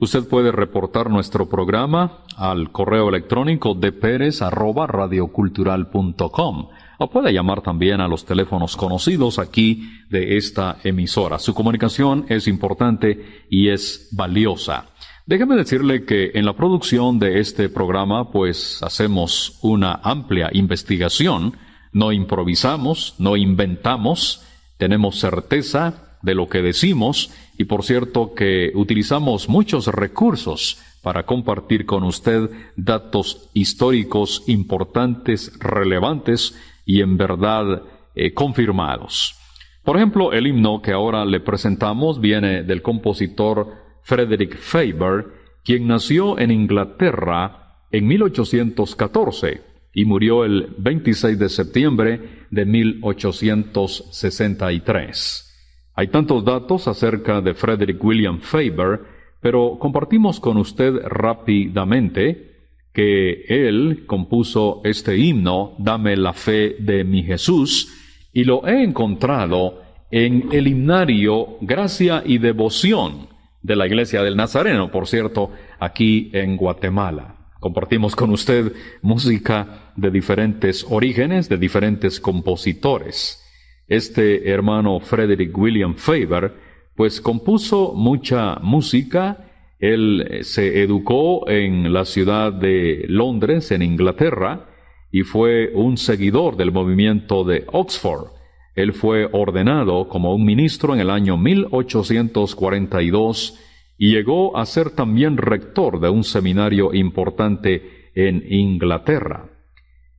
Usted 0.00 0.28
puede 0.28 0.52
reportar 0.52 1.08
nuestro 1.08 1.48
programa 1.48 2.24
al 2.36 2.70
correo 2.72 3.08
electrónico 3.08 3.72
de 3.72 3.90
Pérez 3.90 4.42
arroba 4.42 4.86
radiocultural.com 4.86 6.68
o 6.98 7.10
puede 7.10 7.32
llamar 7.32 7.62
también 7.62 8.02
a 8.02 8.08
los 8.08 8.26
teléfonos 8.26 8.76
conocidos 8.76 9.38
aquí 9.38 9.90
de 10.10 10.36
esta 10.36 10.76
emisora. 10.84 11.38
Su 11.38 11.54
comunicación 11.54 12.26
es 12.28 12.48
importante 12.48 13.46
y 13.48 13.70
es 13.70 14.10
valiosa. 14.12 14.90
Déjeme 15.30 15.54
decirle 15.54 16.04
que 16.04 16.32
en 16.34 16.44
la 16.44 16.54
producción 16.54 17.20
de 17.20 17.38
este 17.38 17.68
programa 17.68 18.32
pues 18.32 18.82
hacemos 18.82 19.60
una 19.62 20.00
amplia 20.02 20.50
investigación, 20.52 21.56
no 21.92 22.10
improvisamos, 22.10 23.14
no 23.20 23.36
inventamos, 23.36 24.44
tenemos 24.76 25.20
certeza 25.20 26.18
de 26.22 26.34
lo 26.34 26.48
que 26.48 26.62
decimos. 26.62 27.30
Y 27.56 27.66
por 27.66 27.84
cierto 27.84 28.34
que 28.34 28.72
utilizamos 28.74 29.48
muchos 29.48 29.86
recursos 29.86 30.80
para 31.00 31.26
compartir 31.26 31.86
con 31.86 32.02
usted 32.02 32.50
datos 32.74 33.50
históricos 33.54 34.42
importantes, 34.48 35.56
relevantes 35.60 36.58
y 36.84 37.02
en 37.02 37.16
verdad 37.16 37.82
eh, 38.16 38.34
confirmados. 38.34 39.36
Por 39.84 39.96
ejemplo, 39.96 40.32
el 40.32 40.48
himno 40.48 40.82
que 40.82 40.90
ahora 40.90 41.24
le 41.24 41.38
presentamos 41.38 42.20
viene 42.20 42.64
del 42.64 42.82
compositor 42.82 43.79
Frederick 44.02 44.56
Faber 44.56 45.40
quien 45.64 45.86
nació 45.86 46.38
en 46.38 46.50
Inglaterra 46.50 47.76
en 47.90 48.06
1814 48.06 49.62
y 49.92 50.04
murió 50.04 50.44
el 50.44 50.68
26 50.78 51.36
de 51.38 51.48
septiembre 51.48 52.20
de 52.50 52.64
1863. 52.64 55.46
Hay 55.94 56.08
tantos 56.08 56.44
datos 56.44 56.88
acerca 56.88 57.40
de 57.40 57.54
Frederick 57.54 58.02
William 58.02 58.40
Faber, 58.40 59.00
pero 59.40 59.78
compartimos 59.78 60.40
con 60.40 60.56
usted 60.56 60.94
rápidamente 61.04 62.48
que 62.92 63.44
él 63.48 64.02
compuso 64.06 64.80
este 64.84 65.16
himno, 65.16 65.76
Dame 65.78 66.16
la 66.16 66.32
fe 66.32 66.74
de 66.78 67.04
mi 67.04 67.22
Jesús, 67.22 67.96
y 68.32 68.42
lo 68.44 68.66
he 68.66 68.82
encontrado 68.82 69.82
en 70.10 70.48
el 70.52 70.66
himnario 70.66 71.58
Gracia 71.60 72.22
y 72.24 72.38
Devoción 72.38 73.28
de 73.62 73.76
la 73.76 73.86
Iglesia 73.86 74.22
del 74.22 74.36
Nazareno, 74.36 74.90
por 74.90 75.06
cierto, 75.06 75.50
aquí 75.78 76.30
en 76.32 76.56
Guatemala. 76.56 77.36
Compartimos 77.60 78.16
con 78.16 78.30
usted 78.30 78.72
música 79.02 79.92
de 79.94 80.10
diferentes 80.10 80.86
orígenes, 80.88 81.48
de 81.48 81.58
diferentes 81.58 82.18
compositores. 82.18 83.44
Este 83.86 84.50
hermano 84.50 84.98
Frederick 85.00 85.56
William 85.56 85.94
Faber, 85.94 86.54
pues 86.96 87.20
compuso 87.20 87.92
mucha 87.94 88.56
música. 88.62 89.46
Él 89.78 90.26
eh, 90.30 90.44
se 90.44 90.82
educó 90.82 91.48
en 91.50 91.92
la 91.92 92.06
ciudad 92.06 92.52
de 92.52 93.04
Londres, 93.08 93.70
en 93.72 93.82
Inglaterra, 93.82 94.68
y 95.10 95.22
fue 95.22 95.70
un 95.74 95.98
seguidor 95.98 96.56
del 96.56 96.72
movimiento 96.72 97.44
de 97.44 97.64
Oxford. 97.72 98.39
Él 98.74 98.92
fue 98.92 99.28
ordenado 99.32 100.08
como 100.08 100.34
un 100.34 100.44
ministro 100.44 100.92
en 100.94 101.00
el 101.00 101.10
año 101.10 101.36
1842 101.36 103.58
y 103.98 104.12
llegó 104.12 104.56
a 104.56 104.64
ser 104.66 104.90
también 104.90 105.36
rector 105.36 106.00
de 106.00 106.08
un 106.08 106.24
seminario 106.24 106.92
importante 106.94 108.10
en 108.14 108.42
Inglaterra. 108.50 109.50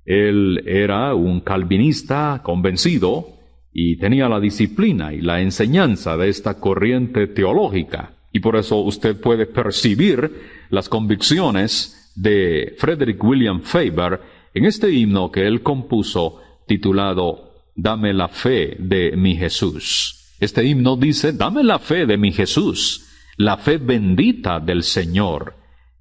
Él 0.05 0.63
era 0.65 1.13
un 1.15 1.41
calvinista 1.41 2.41
convencido 2.43 3.25
y 3.73 3.97
tenía 3.97 4.27
la 4.27 4.39
disciplina 4.39 5.13
y 5.13 5.21
la 5.21 5.41
enseñanza 5.41 6.17
de 6.17 6.29
esta 6.29 6.59
corriente 6.59 7.27
teológica. 7.27 8.13
Y 8.33 8.39
por 8.39 8.55
eso 8.55 8.77
usted 8.77 9.19
puede 9.19 9.45
percibir 9.45 10.31
las 10.69 10.89
convicciones 10.89 12.13
de 12.15 12.75
Frederick 12.77 13.23
William 13.23 13.61
Faber 13.61 14.19
en 14.53 14.65
este 14.65 14.91
himno 14.91 15.31
que 15.31 15.47
él 15.47 15.63
compuso 15.63 16.41
titulado 16.67 17.50
Dame 17.75 18.13
la 18.13 18.27
fe 18.27 18.75
de 18.79 19.15
mi 19.15 19.35
Jesús. 19.35 20.35
Este 20.39 20.63
himno 20.65 20.95
dice, 20.95 21.33
Dame 21.33 21.63
la 21.63 21.79
fe 21.79 22.05
de 22.05 22.17
mi 22.17 22.31
Jesús 22.31 23.07
la 23.41 23.57
fe 23.57 23.77
bendita 23.77 24.59
del 24.59 24.83
Señor, 24.83 25.55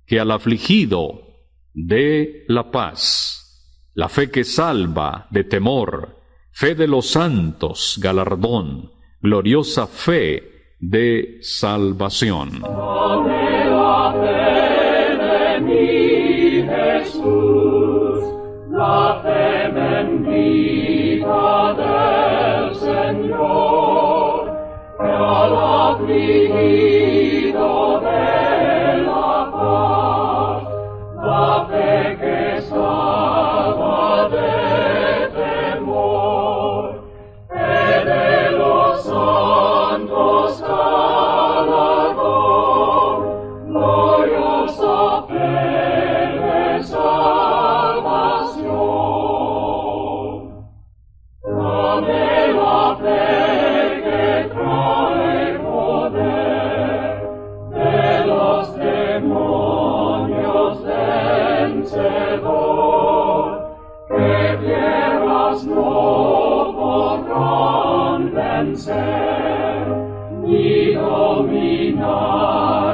que 0.07 0.21
al 0.21 0.31
afligido 0.31 1.23
dé 1.73 2.45
la 2.49 2.71
paz, 2.71 3.89
la 3.95 4.09
fe 4.09 4.31
que 4.31 4.45
salva 4.45 5.27
de 5.31 5.45
temor, 5.45 6.17
fe 6.53 6.75
de 6.75 6.87
los 6.87 7.07
santos, 7.07 7.99
galardón, 8.03 8.93
gloriosa 9.21 9.87
fe 9.87 10.77
de 10.79 11.39
salvación. 11.41 12.63
Bendita 20.03 21.75
del 21.75 22.75
Señor, 22.75 24.53
que 24.99 25.09
al 25.09 25.53
Principor, 61.91 63.67
que 64.07 64.59
quieras 64.65 65.65
no 65.65 66.73
podrán 66.79 68.33
vencer, 68.33 69.89
ni 70.45 70.95
dominar 70.95 72.07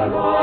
al. 0.03 0.37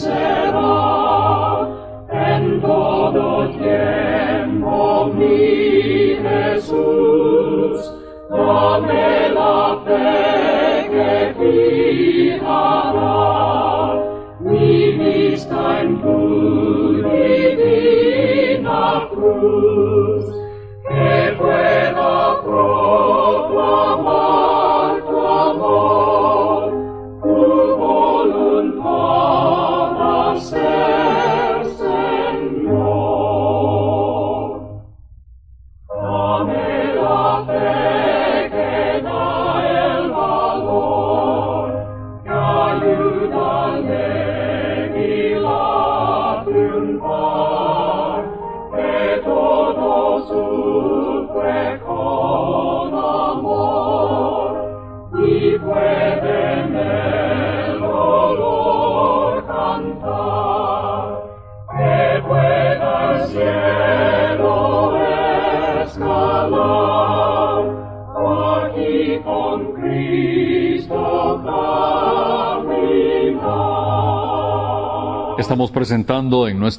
vinceva 0.00 1.68
en 2.10 2.60
todo 2.62 3.48
tiempo 3.50 5.10
mi 5.14 6.16
Jesús 6.22 7.92
dame 8.30 9.28
la 9.34 9.78
fe 9.84 10.88
que 10.90 11.34
guiará 12.38 13.14
mi 14.40 14.92
vista 14.92 15.82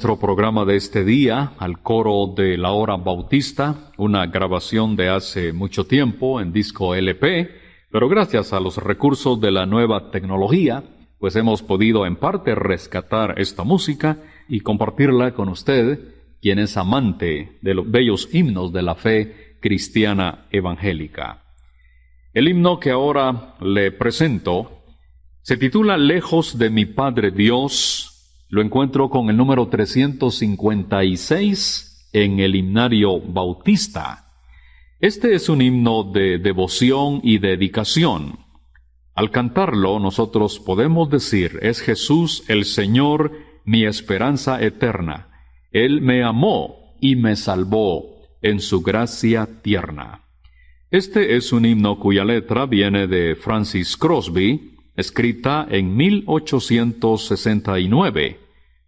nuestro 0.01 0.19
programa 0.19 0.65
de 0.65 0.77
este 0.77 1.05
día 1.05 1.51
al 1.59 1.83
coro 1.83 2.33
de 2.35 2.57
la 2.57 2.71
hora 2.71 2.97
bautista, 2.97 3.91
una 3.99 4.25
grabación 4.25 4.95
de 4.95 5.09
hace 5.09 5.53
mucho 5.53 5.85
tiempo 5.85 6.41
en 6.41 6.51
disco 6.51 6.95
LP, 6.95 7.51
pero 7.91 8.09
gracias 8.09 8.51
a 8.51 8.59
los 8.59 8.77
recursos 8.77 9.39
de 9.39 9.51
la 9.51 9.67
nueva 9.67 10.09
tecnología, 10.09 10.83
pues 11.19 11.35
hemos 11.35 11.61
podido 11.61 12.07
en 12.07 12.15
parte 12.15 12.55
rescatar 12.55 13.39
esta 13.39 13.63
música 13.63 14.17
y 14.49 14.61
compartirla 14.61 15.35
con 15.35 15.49
usted, 15.49 15.99
quien 16.41 16.57
es 16.57 16.77
amante 16.77 17.59
de 17.61 17.73
los 17.75 17.91
bellos 17.91 18.27
himnos 18.33 18.73
de 18.73 18.81
la 18.81 18.95
fe 18.95 19.57
cristiana 19.61 20.47
evangélica. 20.49 21.43
El 22.33 22.47
himno 22.47 22.79
que 22.79 22.89
ahora 22.89 23.53
le 23.61 23.91
presento 23.91 24.81
se 25.43 25.57
titula 25.57 25.95
Lejos 25.95 26.57
de 26.57 26.71
mi 26.71 26.87
Padre 26.87 27.29
Dios, 27.29 28.10
lo 28.51 28.61
encuentro 28.61 29.09
con 29.09 29.29
el 29.29 29.37
número 29.37 29.69
356 29.69 32.09
en 32.11 32.41
el 32.41 32.55
himnario 32.55 33.21
bautista. 33.21 34.25
Este 34.99 35.33
es 35.33 35.47
un 35.47 35.61
himno 35.61 36.03
de 36.03 36.37
devoción 36.37 37.21
y 37.23 37.37
dedicación. 37.37 38.39
Al 39.15 39.31
cantarlo 39.31 39.99
nosotros 39.99 40.59
podemos 40.59 41.09
decir, 41.09 41.59
es 41.61 41.79
Jesús 41.79 42.43
el 42.49 42.65
Señor, 42.65 43.31
mi 43.63 43.85
esperanza 43.85 44.61
eterna. 44.61 45.29
Él 45.71 46.01
me 46.01 46.21
amó 46.21 46.97
y 46.99 47.15
me 47.15 47.37
salvó 47.37 48.17
en 48.41 48.59
su 48.59 48.81
gracia 48.81 49.47
tierna. 49.61 50.25
Este 50.89 51.37
es 51.37 51.53
un 51.53 51.65
himno 51.65 51.99
cuya 51.99 52.25
letra 52.25 52.65
viene 52.65 53.07
de 53.07 53.37
Francis 53.37 53.95
Crosby, 53.95 54.70
escrita 54.95 55.67
en 55.69 55.95
1869. 55.95 58.39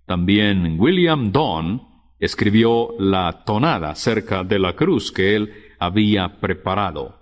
También 0.06 0.80
William 0.80 1.32
Donn 1.32 1.82
escribió 2.20 2.94
la 3.00 3.44
tonada 3.46 3.96
cerca 3.96 4.44
de 4.44 4.60
la 4.60 4.76
cruz 4.76 5.12
que 5.12 5.36
él 5.36 5.52
había 5.80 6.40
preparado. 6.40 7.18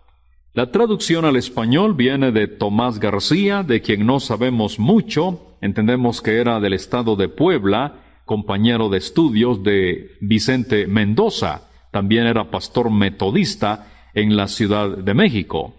La 0.53 0.69
traducción 0.71 1.23
al 1.25 1.37
español 1.37 1.95
viene 1.95 2.31
de 2.31 2.47
Tomás 2.47 2.99
García, 2.99 3.63
de 3.63 3.81
quien 3.81 4.05
no 4.05 4.19
sabemos 4.19 4.77
mucho, 4.79 5.55
entendemos 5.61 6.21
que 6.21 6.37
era 6.37 6.59
del 6.59 6.73
estado 6.73 7.15
de 7.15 7.29
Puebla, 7.29 7.95
compañero 8.25 8.89
de 8.89 8.97
estudios 8.97 9.63
de 9.63 10.17
Vicente 10.19 10.87
Mendoza, 10.87 11.69
también 11.91 12.25
era 12.25 12.49
pastor 12.49 12.89
metodista 12.89 13.87
en 14.13 14.35
la 14.35 14.47
Ciudad 14.47 14.97
de 14.97 15.13
México. 15.13 15.73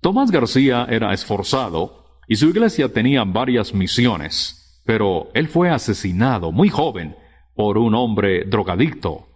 Tomás 0.00 0.30
García 0.30 0.86
era 0.88 1.12
esforzado 1.12 1.99
y 2.30 2.36
su 2.36 2.48
iglesia 2.48 2.92
tenía 2.92 3.24
varias 3.24 3.74
misiones, 3.74 4.80
pero 4.86 5.32
él 5.34 5.48
fue 5.48 5.68
asesinado 5.68 6.52
muy 6.52 6.68
joven 6.68 7.16
por 7.56 7.76
un 7.76 7.92
hombre 7.96 8.44
drogadicto. 8.44 9.26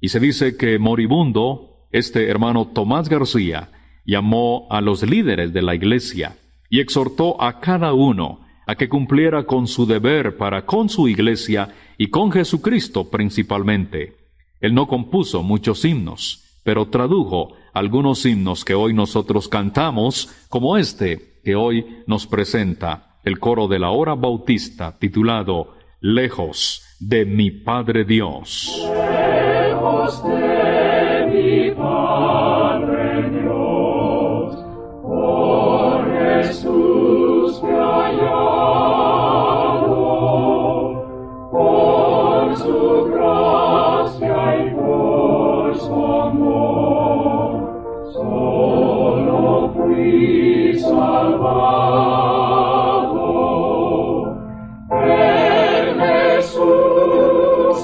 Y 0.00 0.08
se 0.08 0.18
dice 0.18 0.56
que 0.56 0.78
moribundo 0.78 1.88
este 1.90 2.30
hermano 2.30 2.68
Tomás 2.68 3.10
García 3.10 3.68
llamó 4.06 4.66
a 4.70 4.80
los 4.80 5.02
líderes 5.02 5.52
de 5.52 5.60
la 5.60 5.74
iglesia 5.74 6.38
y 6.70 6.80
exhortó 6.80 7.38
a 7.42 7.60
cada 7.60 7.92
uno 7.92 8.40
a 8.66 8.76
que 8.76 8.88
cumpliera 8.88 9.44
con 9.44 9.66
su 9.66 9.84
deber 9.84 10.38
para 10.38 10.64
con 10.64 10.88
su 10.88 11.08
iglesia 11.08 11.68
y 11.98 12.08
con 12.08 12.32
Jesucristo 12.32 13.10
principalmente. 13.10 14.16
Él 14.58 14.72
no 14.72 14.88
compuso 14.88 15.42
muchos 15.42 15.84
himnos, 15.84 16.44
pero 16.64 16.88
tradujo 16.88 17.52
algunos 17.74 18.24
himnos 18.24 18.64
que 18.64 18.74
hoy 18.74 18.94
nosotros 18.94 19.48
cantamos, 19.48 20.30
como 20.48 20.78
este 20.78 21.31
que 21.42 21.54
hoy 21.56 22.02
nos 22.06 22.26
presenta 22.26 23.18
el 23.24 23.38
coro 23.38 23.68
de 23.68 23.78
la 23.78 23.90
hora 23.90 24.14
bautista 24.14 24.98
titulado 24.98 25.74
Lejos 26.00 26.82
de 26.98 27.24
mi 27.24 27.50
Padre 27.50 28.04
Dios. 28.04 28.82
Lejos 28.92 30.22
de 30.24 31.26
mi 31.32 31.70
Padre 31.72 33.30
Dios, 33.30 34.56
por 35.02 36.12
Jesús 36.12 37.62
me 37.62 37.72
ha 37.72 38.02
hallado, 38.02 38.28
por 41.50 42.56
su 42.56 43.04
gracia 43.14 44.66
y 44.66 44.74
por 44.74 45.78
su 45.78 45.94
amor, 45.94 47.50
solo 48.12 49.72
fui 49.74 50.41
salvavo 50.82 50.98
per 54.88 55.94
me 55.98 56.42
sus 56.42 57.78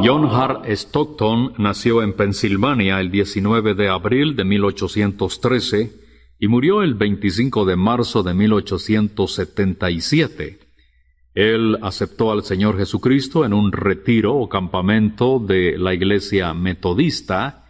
John 0.00 0.28
Hart 0.30 0.64
Stockton 0.66 1.54
nació 1.58 2.04
en 2.04 2.12
Pensilvania 2.12 3.00
el 3.00 3.10
19 3.10 3.74
de 3.74 3.88
abril 3.88 4.36
de 4.36 4.44
1813 4.44 5.92
y 6.38 6.46
murió 6.46 6.84
el 6.84 6.94
25 6.94 7.64
de 7.64 7.74
marzo 7.74 8.22
de 8.22 8.32
1877. 8.32 10.60
Él 11.34 11.78
aceptó 11.82 12.30
al 12.30 12.44
Señor 12.44 12.78
Jesucristo 12.78 13.44
en 13.44 13.52
un 13.52 13.72
retiro 13.72 14.36
o 14.36 14.48
campamento 14.48 15.40
de 15.40 15.76
la 15.76 15.94
iglesia 15.94 16.54
metodista. 16.54 17.64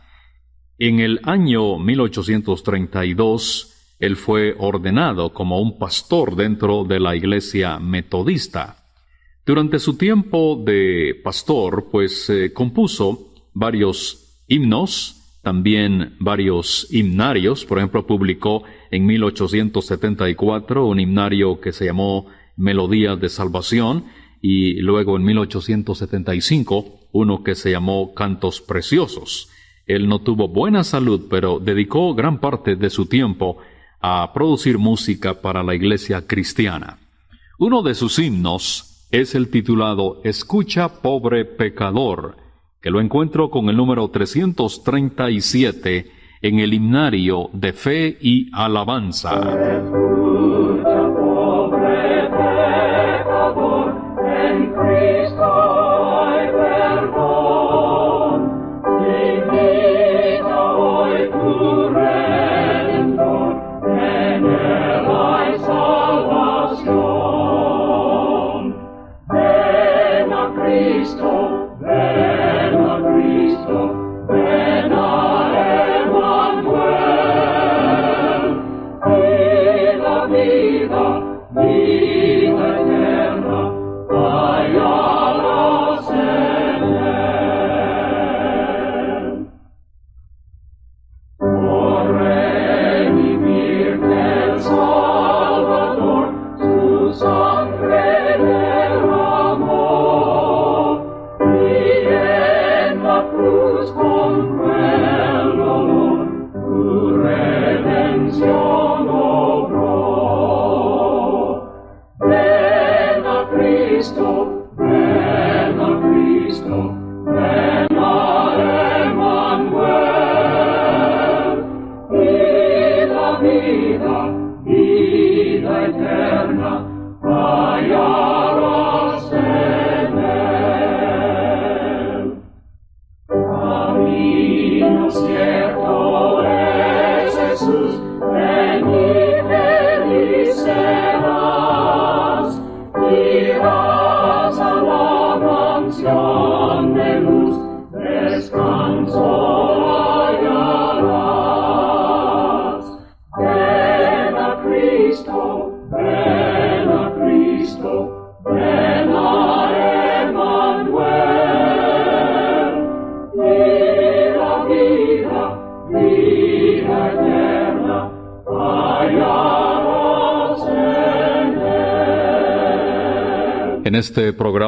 En 0.78 1.00
el 1.00 1.20
año 1.22 1.78
1832, 1.78 3.94
él 4.00 4.16
fue 4.16 4.54
ordenado 4.58 5.32
como 5.32 5.62
un 5.62 5.78
pastor 5.78 6.36
dentro 6.36 6.84
de 6.84 7.00
la 7.00 7.16
iglesia 7.16 7.78
metodista. 7.78 8.84
Durante 9.48 9.78
su 9.78 9.96
tiempo 9.96 10.62
de 10.62 11.18
pastor, 11.24 11.88
pues 11.90 12.30
compuso 12.52 13.32
varios 13.54 14.42
himnos, 14.46 15.40
también 15.42 16.16
varios 16.20 16.86
himnarios. 16.90 17.64
Por 17.64 17.78
ejemplo, 17.78 18.06
publicó 18.06 18.64
en 18.90 19.06
1874 19.06 20.84
un 20.84 21.00
himnario 21.00 21.62
que 21.62 21.72
se 21.72 21.86
llamó 21.86 22.26
Melodías 22.58 23.18
de 23.18 23.30
Salvación 23.30 24.04
y 24.42 24.82
luego 24.82 25.16
en 25.16 25.24
1875 25.24 27.08
uno 27.12 27.42
que 27.42 27.54
se 27.54 27.70
llamó 27.70 28.12
Cantos 28.12 28.60
Preciosos. 28.60 29.48
Él 29.86 30.08
no 30.08 30.18
tuvo 30.18 30.48
buena 30.48 30.84
salud, 30.84 31.22
pero 31.30 31.58
dedicó 31.58 32.14
gran 32.14 32.38
parte 32.38 32.76
de 32.76 32.90
su 32.90 33.06
tiempo 33.06 33.56
a 34.02 34.30
producir 34.34 34.76
música 34.76 35.40
para 35.40 35.62
la 35.62 35.74
iglesia 35.74 36.26
cristiana. 36.26 36.98
Uno 37.58 37.80
de 37.80 37.94
sus 37.94 38.18
himnos 38.18 38.84
es 39.10 39.34
el 39.34 39.50
titulado 39.50 40.20
Escucha, 40.24 41.00
pobre 41.00 41.44
pecador, 41.44 42.36
que 42.80 42.90
lo 42.90 43.00
encuentro 43.00 43.50
con 43.50 43.68
el 43.68 43.76
número 43.76 44.08
337 44.08 46.10
en 46.42 46.58
el 46.58 46.74
himnario 46.74 47.50
de 47.52 47.72
fe 47.72 48.18
y 48.20 48.50
alabanza. 48.52 50.27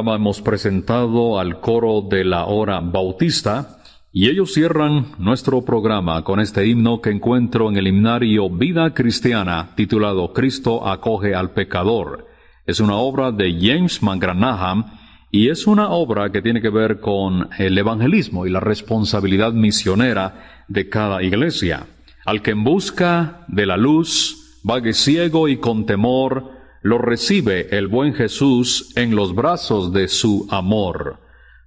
Hemos 0.09 0.41
presentado 0.41 1.39
al 1.39 1.61
coro 1.61 2.01
de 2.01 2.25
la 2.25 2.47
hora 2.47 2.81
bautista 2.81 3.77
y 4.13 4.29
ellos 4.29 4.55
cierran 4.55 5.13
nuestro 5.19 5.63
programa 5.63 6.25
con 6.25 6.41
este 6.41 6.67
himno 6.67 7.01
que 7.01 7.11
encuentro 7.11 7.69
en 7.69 7.77
el 7.77 7.87
himnario 7.87 8.49
Vida 8.49 8.93
Cristiana 8.95 9.71
titulado 9.77 10.33
Cristo 10.33 10.89
acoge 10.89 11.35
al 11.35 11.51
pecador. 11.51 12.27
Es 12.67 12.81
una 12.81 12.97
obra 12.97 13.31
de 13.31 13.57
James 13.61 14.03
McGranaham 14.03 14.87
y 15.31 15.49
es 15.49 15.67
una 15.67 15.91
obra 15.91 16.33
que 16.33 16.43
tiene 16.43 16.63
que 16.63 16.71
ver 16.71 16.99
con 17.01 17.51
el 17.59 17.77
evangelismo 17.77 18.47
y 18.47 18.51
la 18.51 18.61
responsabilidad 18.61 19.53
misionera 19.53 20.65
de 20.67 20.89
cada 20.89 21.23
iglesia. 21.23 21.87
Al 22.25 22.43
que 22.43 22.53
en 22.53 22.65
busca 22.65 23.45
de 23.49 23.67
la 23.67 23.77
luz 23.77 24.61
vague 24.63 24.95
ciego 24.95 25.47
y 25.47 25.59
con 25.59 25.85
temor, 25.85 26.60
lo 26.83 26.99
recibe 26.99 27.77
el 27.77 27.89
buen 27.89 28.15
Jesús 28.15 28.93
en 28.97 29.15
los 29.15 29.35
brazos 29.35 29.93
de 29.93 30.09
su 30.09 30.47
amor. 30.51 31.21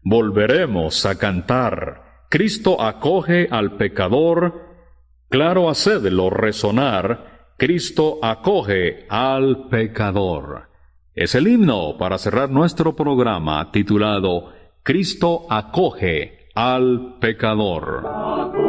Volveremos 0.04 1.06
a 1.06 1.18
cantar. 1.18 2.26
Cristo 2.30 2.82
acoge 2.82 3.48
al 3.52 3.78
pecador. 3.78 4.68
Claro 5.30 5.70
hacedlo 5.70 6.30
resonar. 6.30 7.54
Cristo 7.58 8.20
acoge 8.22 9.06
al 9.10 9.70
pecador. 9.70 10.70
Es 11.14 11.36
el 11.36 11.48
himno 11.48 11.98
para 11.98 12.18
cerrar 12.18 12.50
nuestro 12.50 12.96
programa 12.96 13.72
titulado 13.72 14.52
Cristo 14.84 15.46
acoge 15.50 16.50
al 16.56 17.18
pecador. 17.22 18.63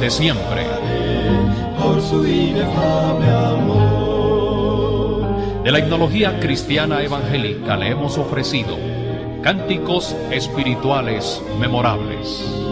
De 0.00 0.10
siempre. 0.10 0.66
Por 1.80 2.00
su 2.00 2.26
inefable 2.26 3.28
amor. 3.30 3.74
De 5.62 5.70
la 5.70 5.78
Etnología 5.78 6.40
Cristiana 6.40 7.02
Evangélica 7.02 7.76
le 7.76 7.88
hemos 7.90 8.18
ofrecido 8.18 8.76
cánticos 9.42 10.16
espirituales 10.30 11.42
memorables. 11.58 12.63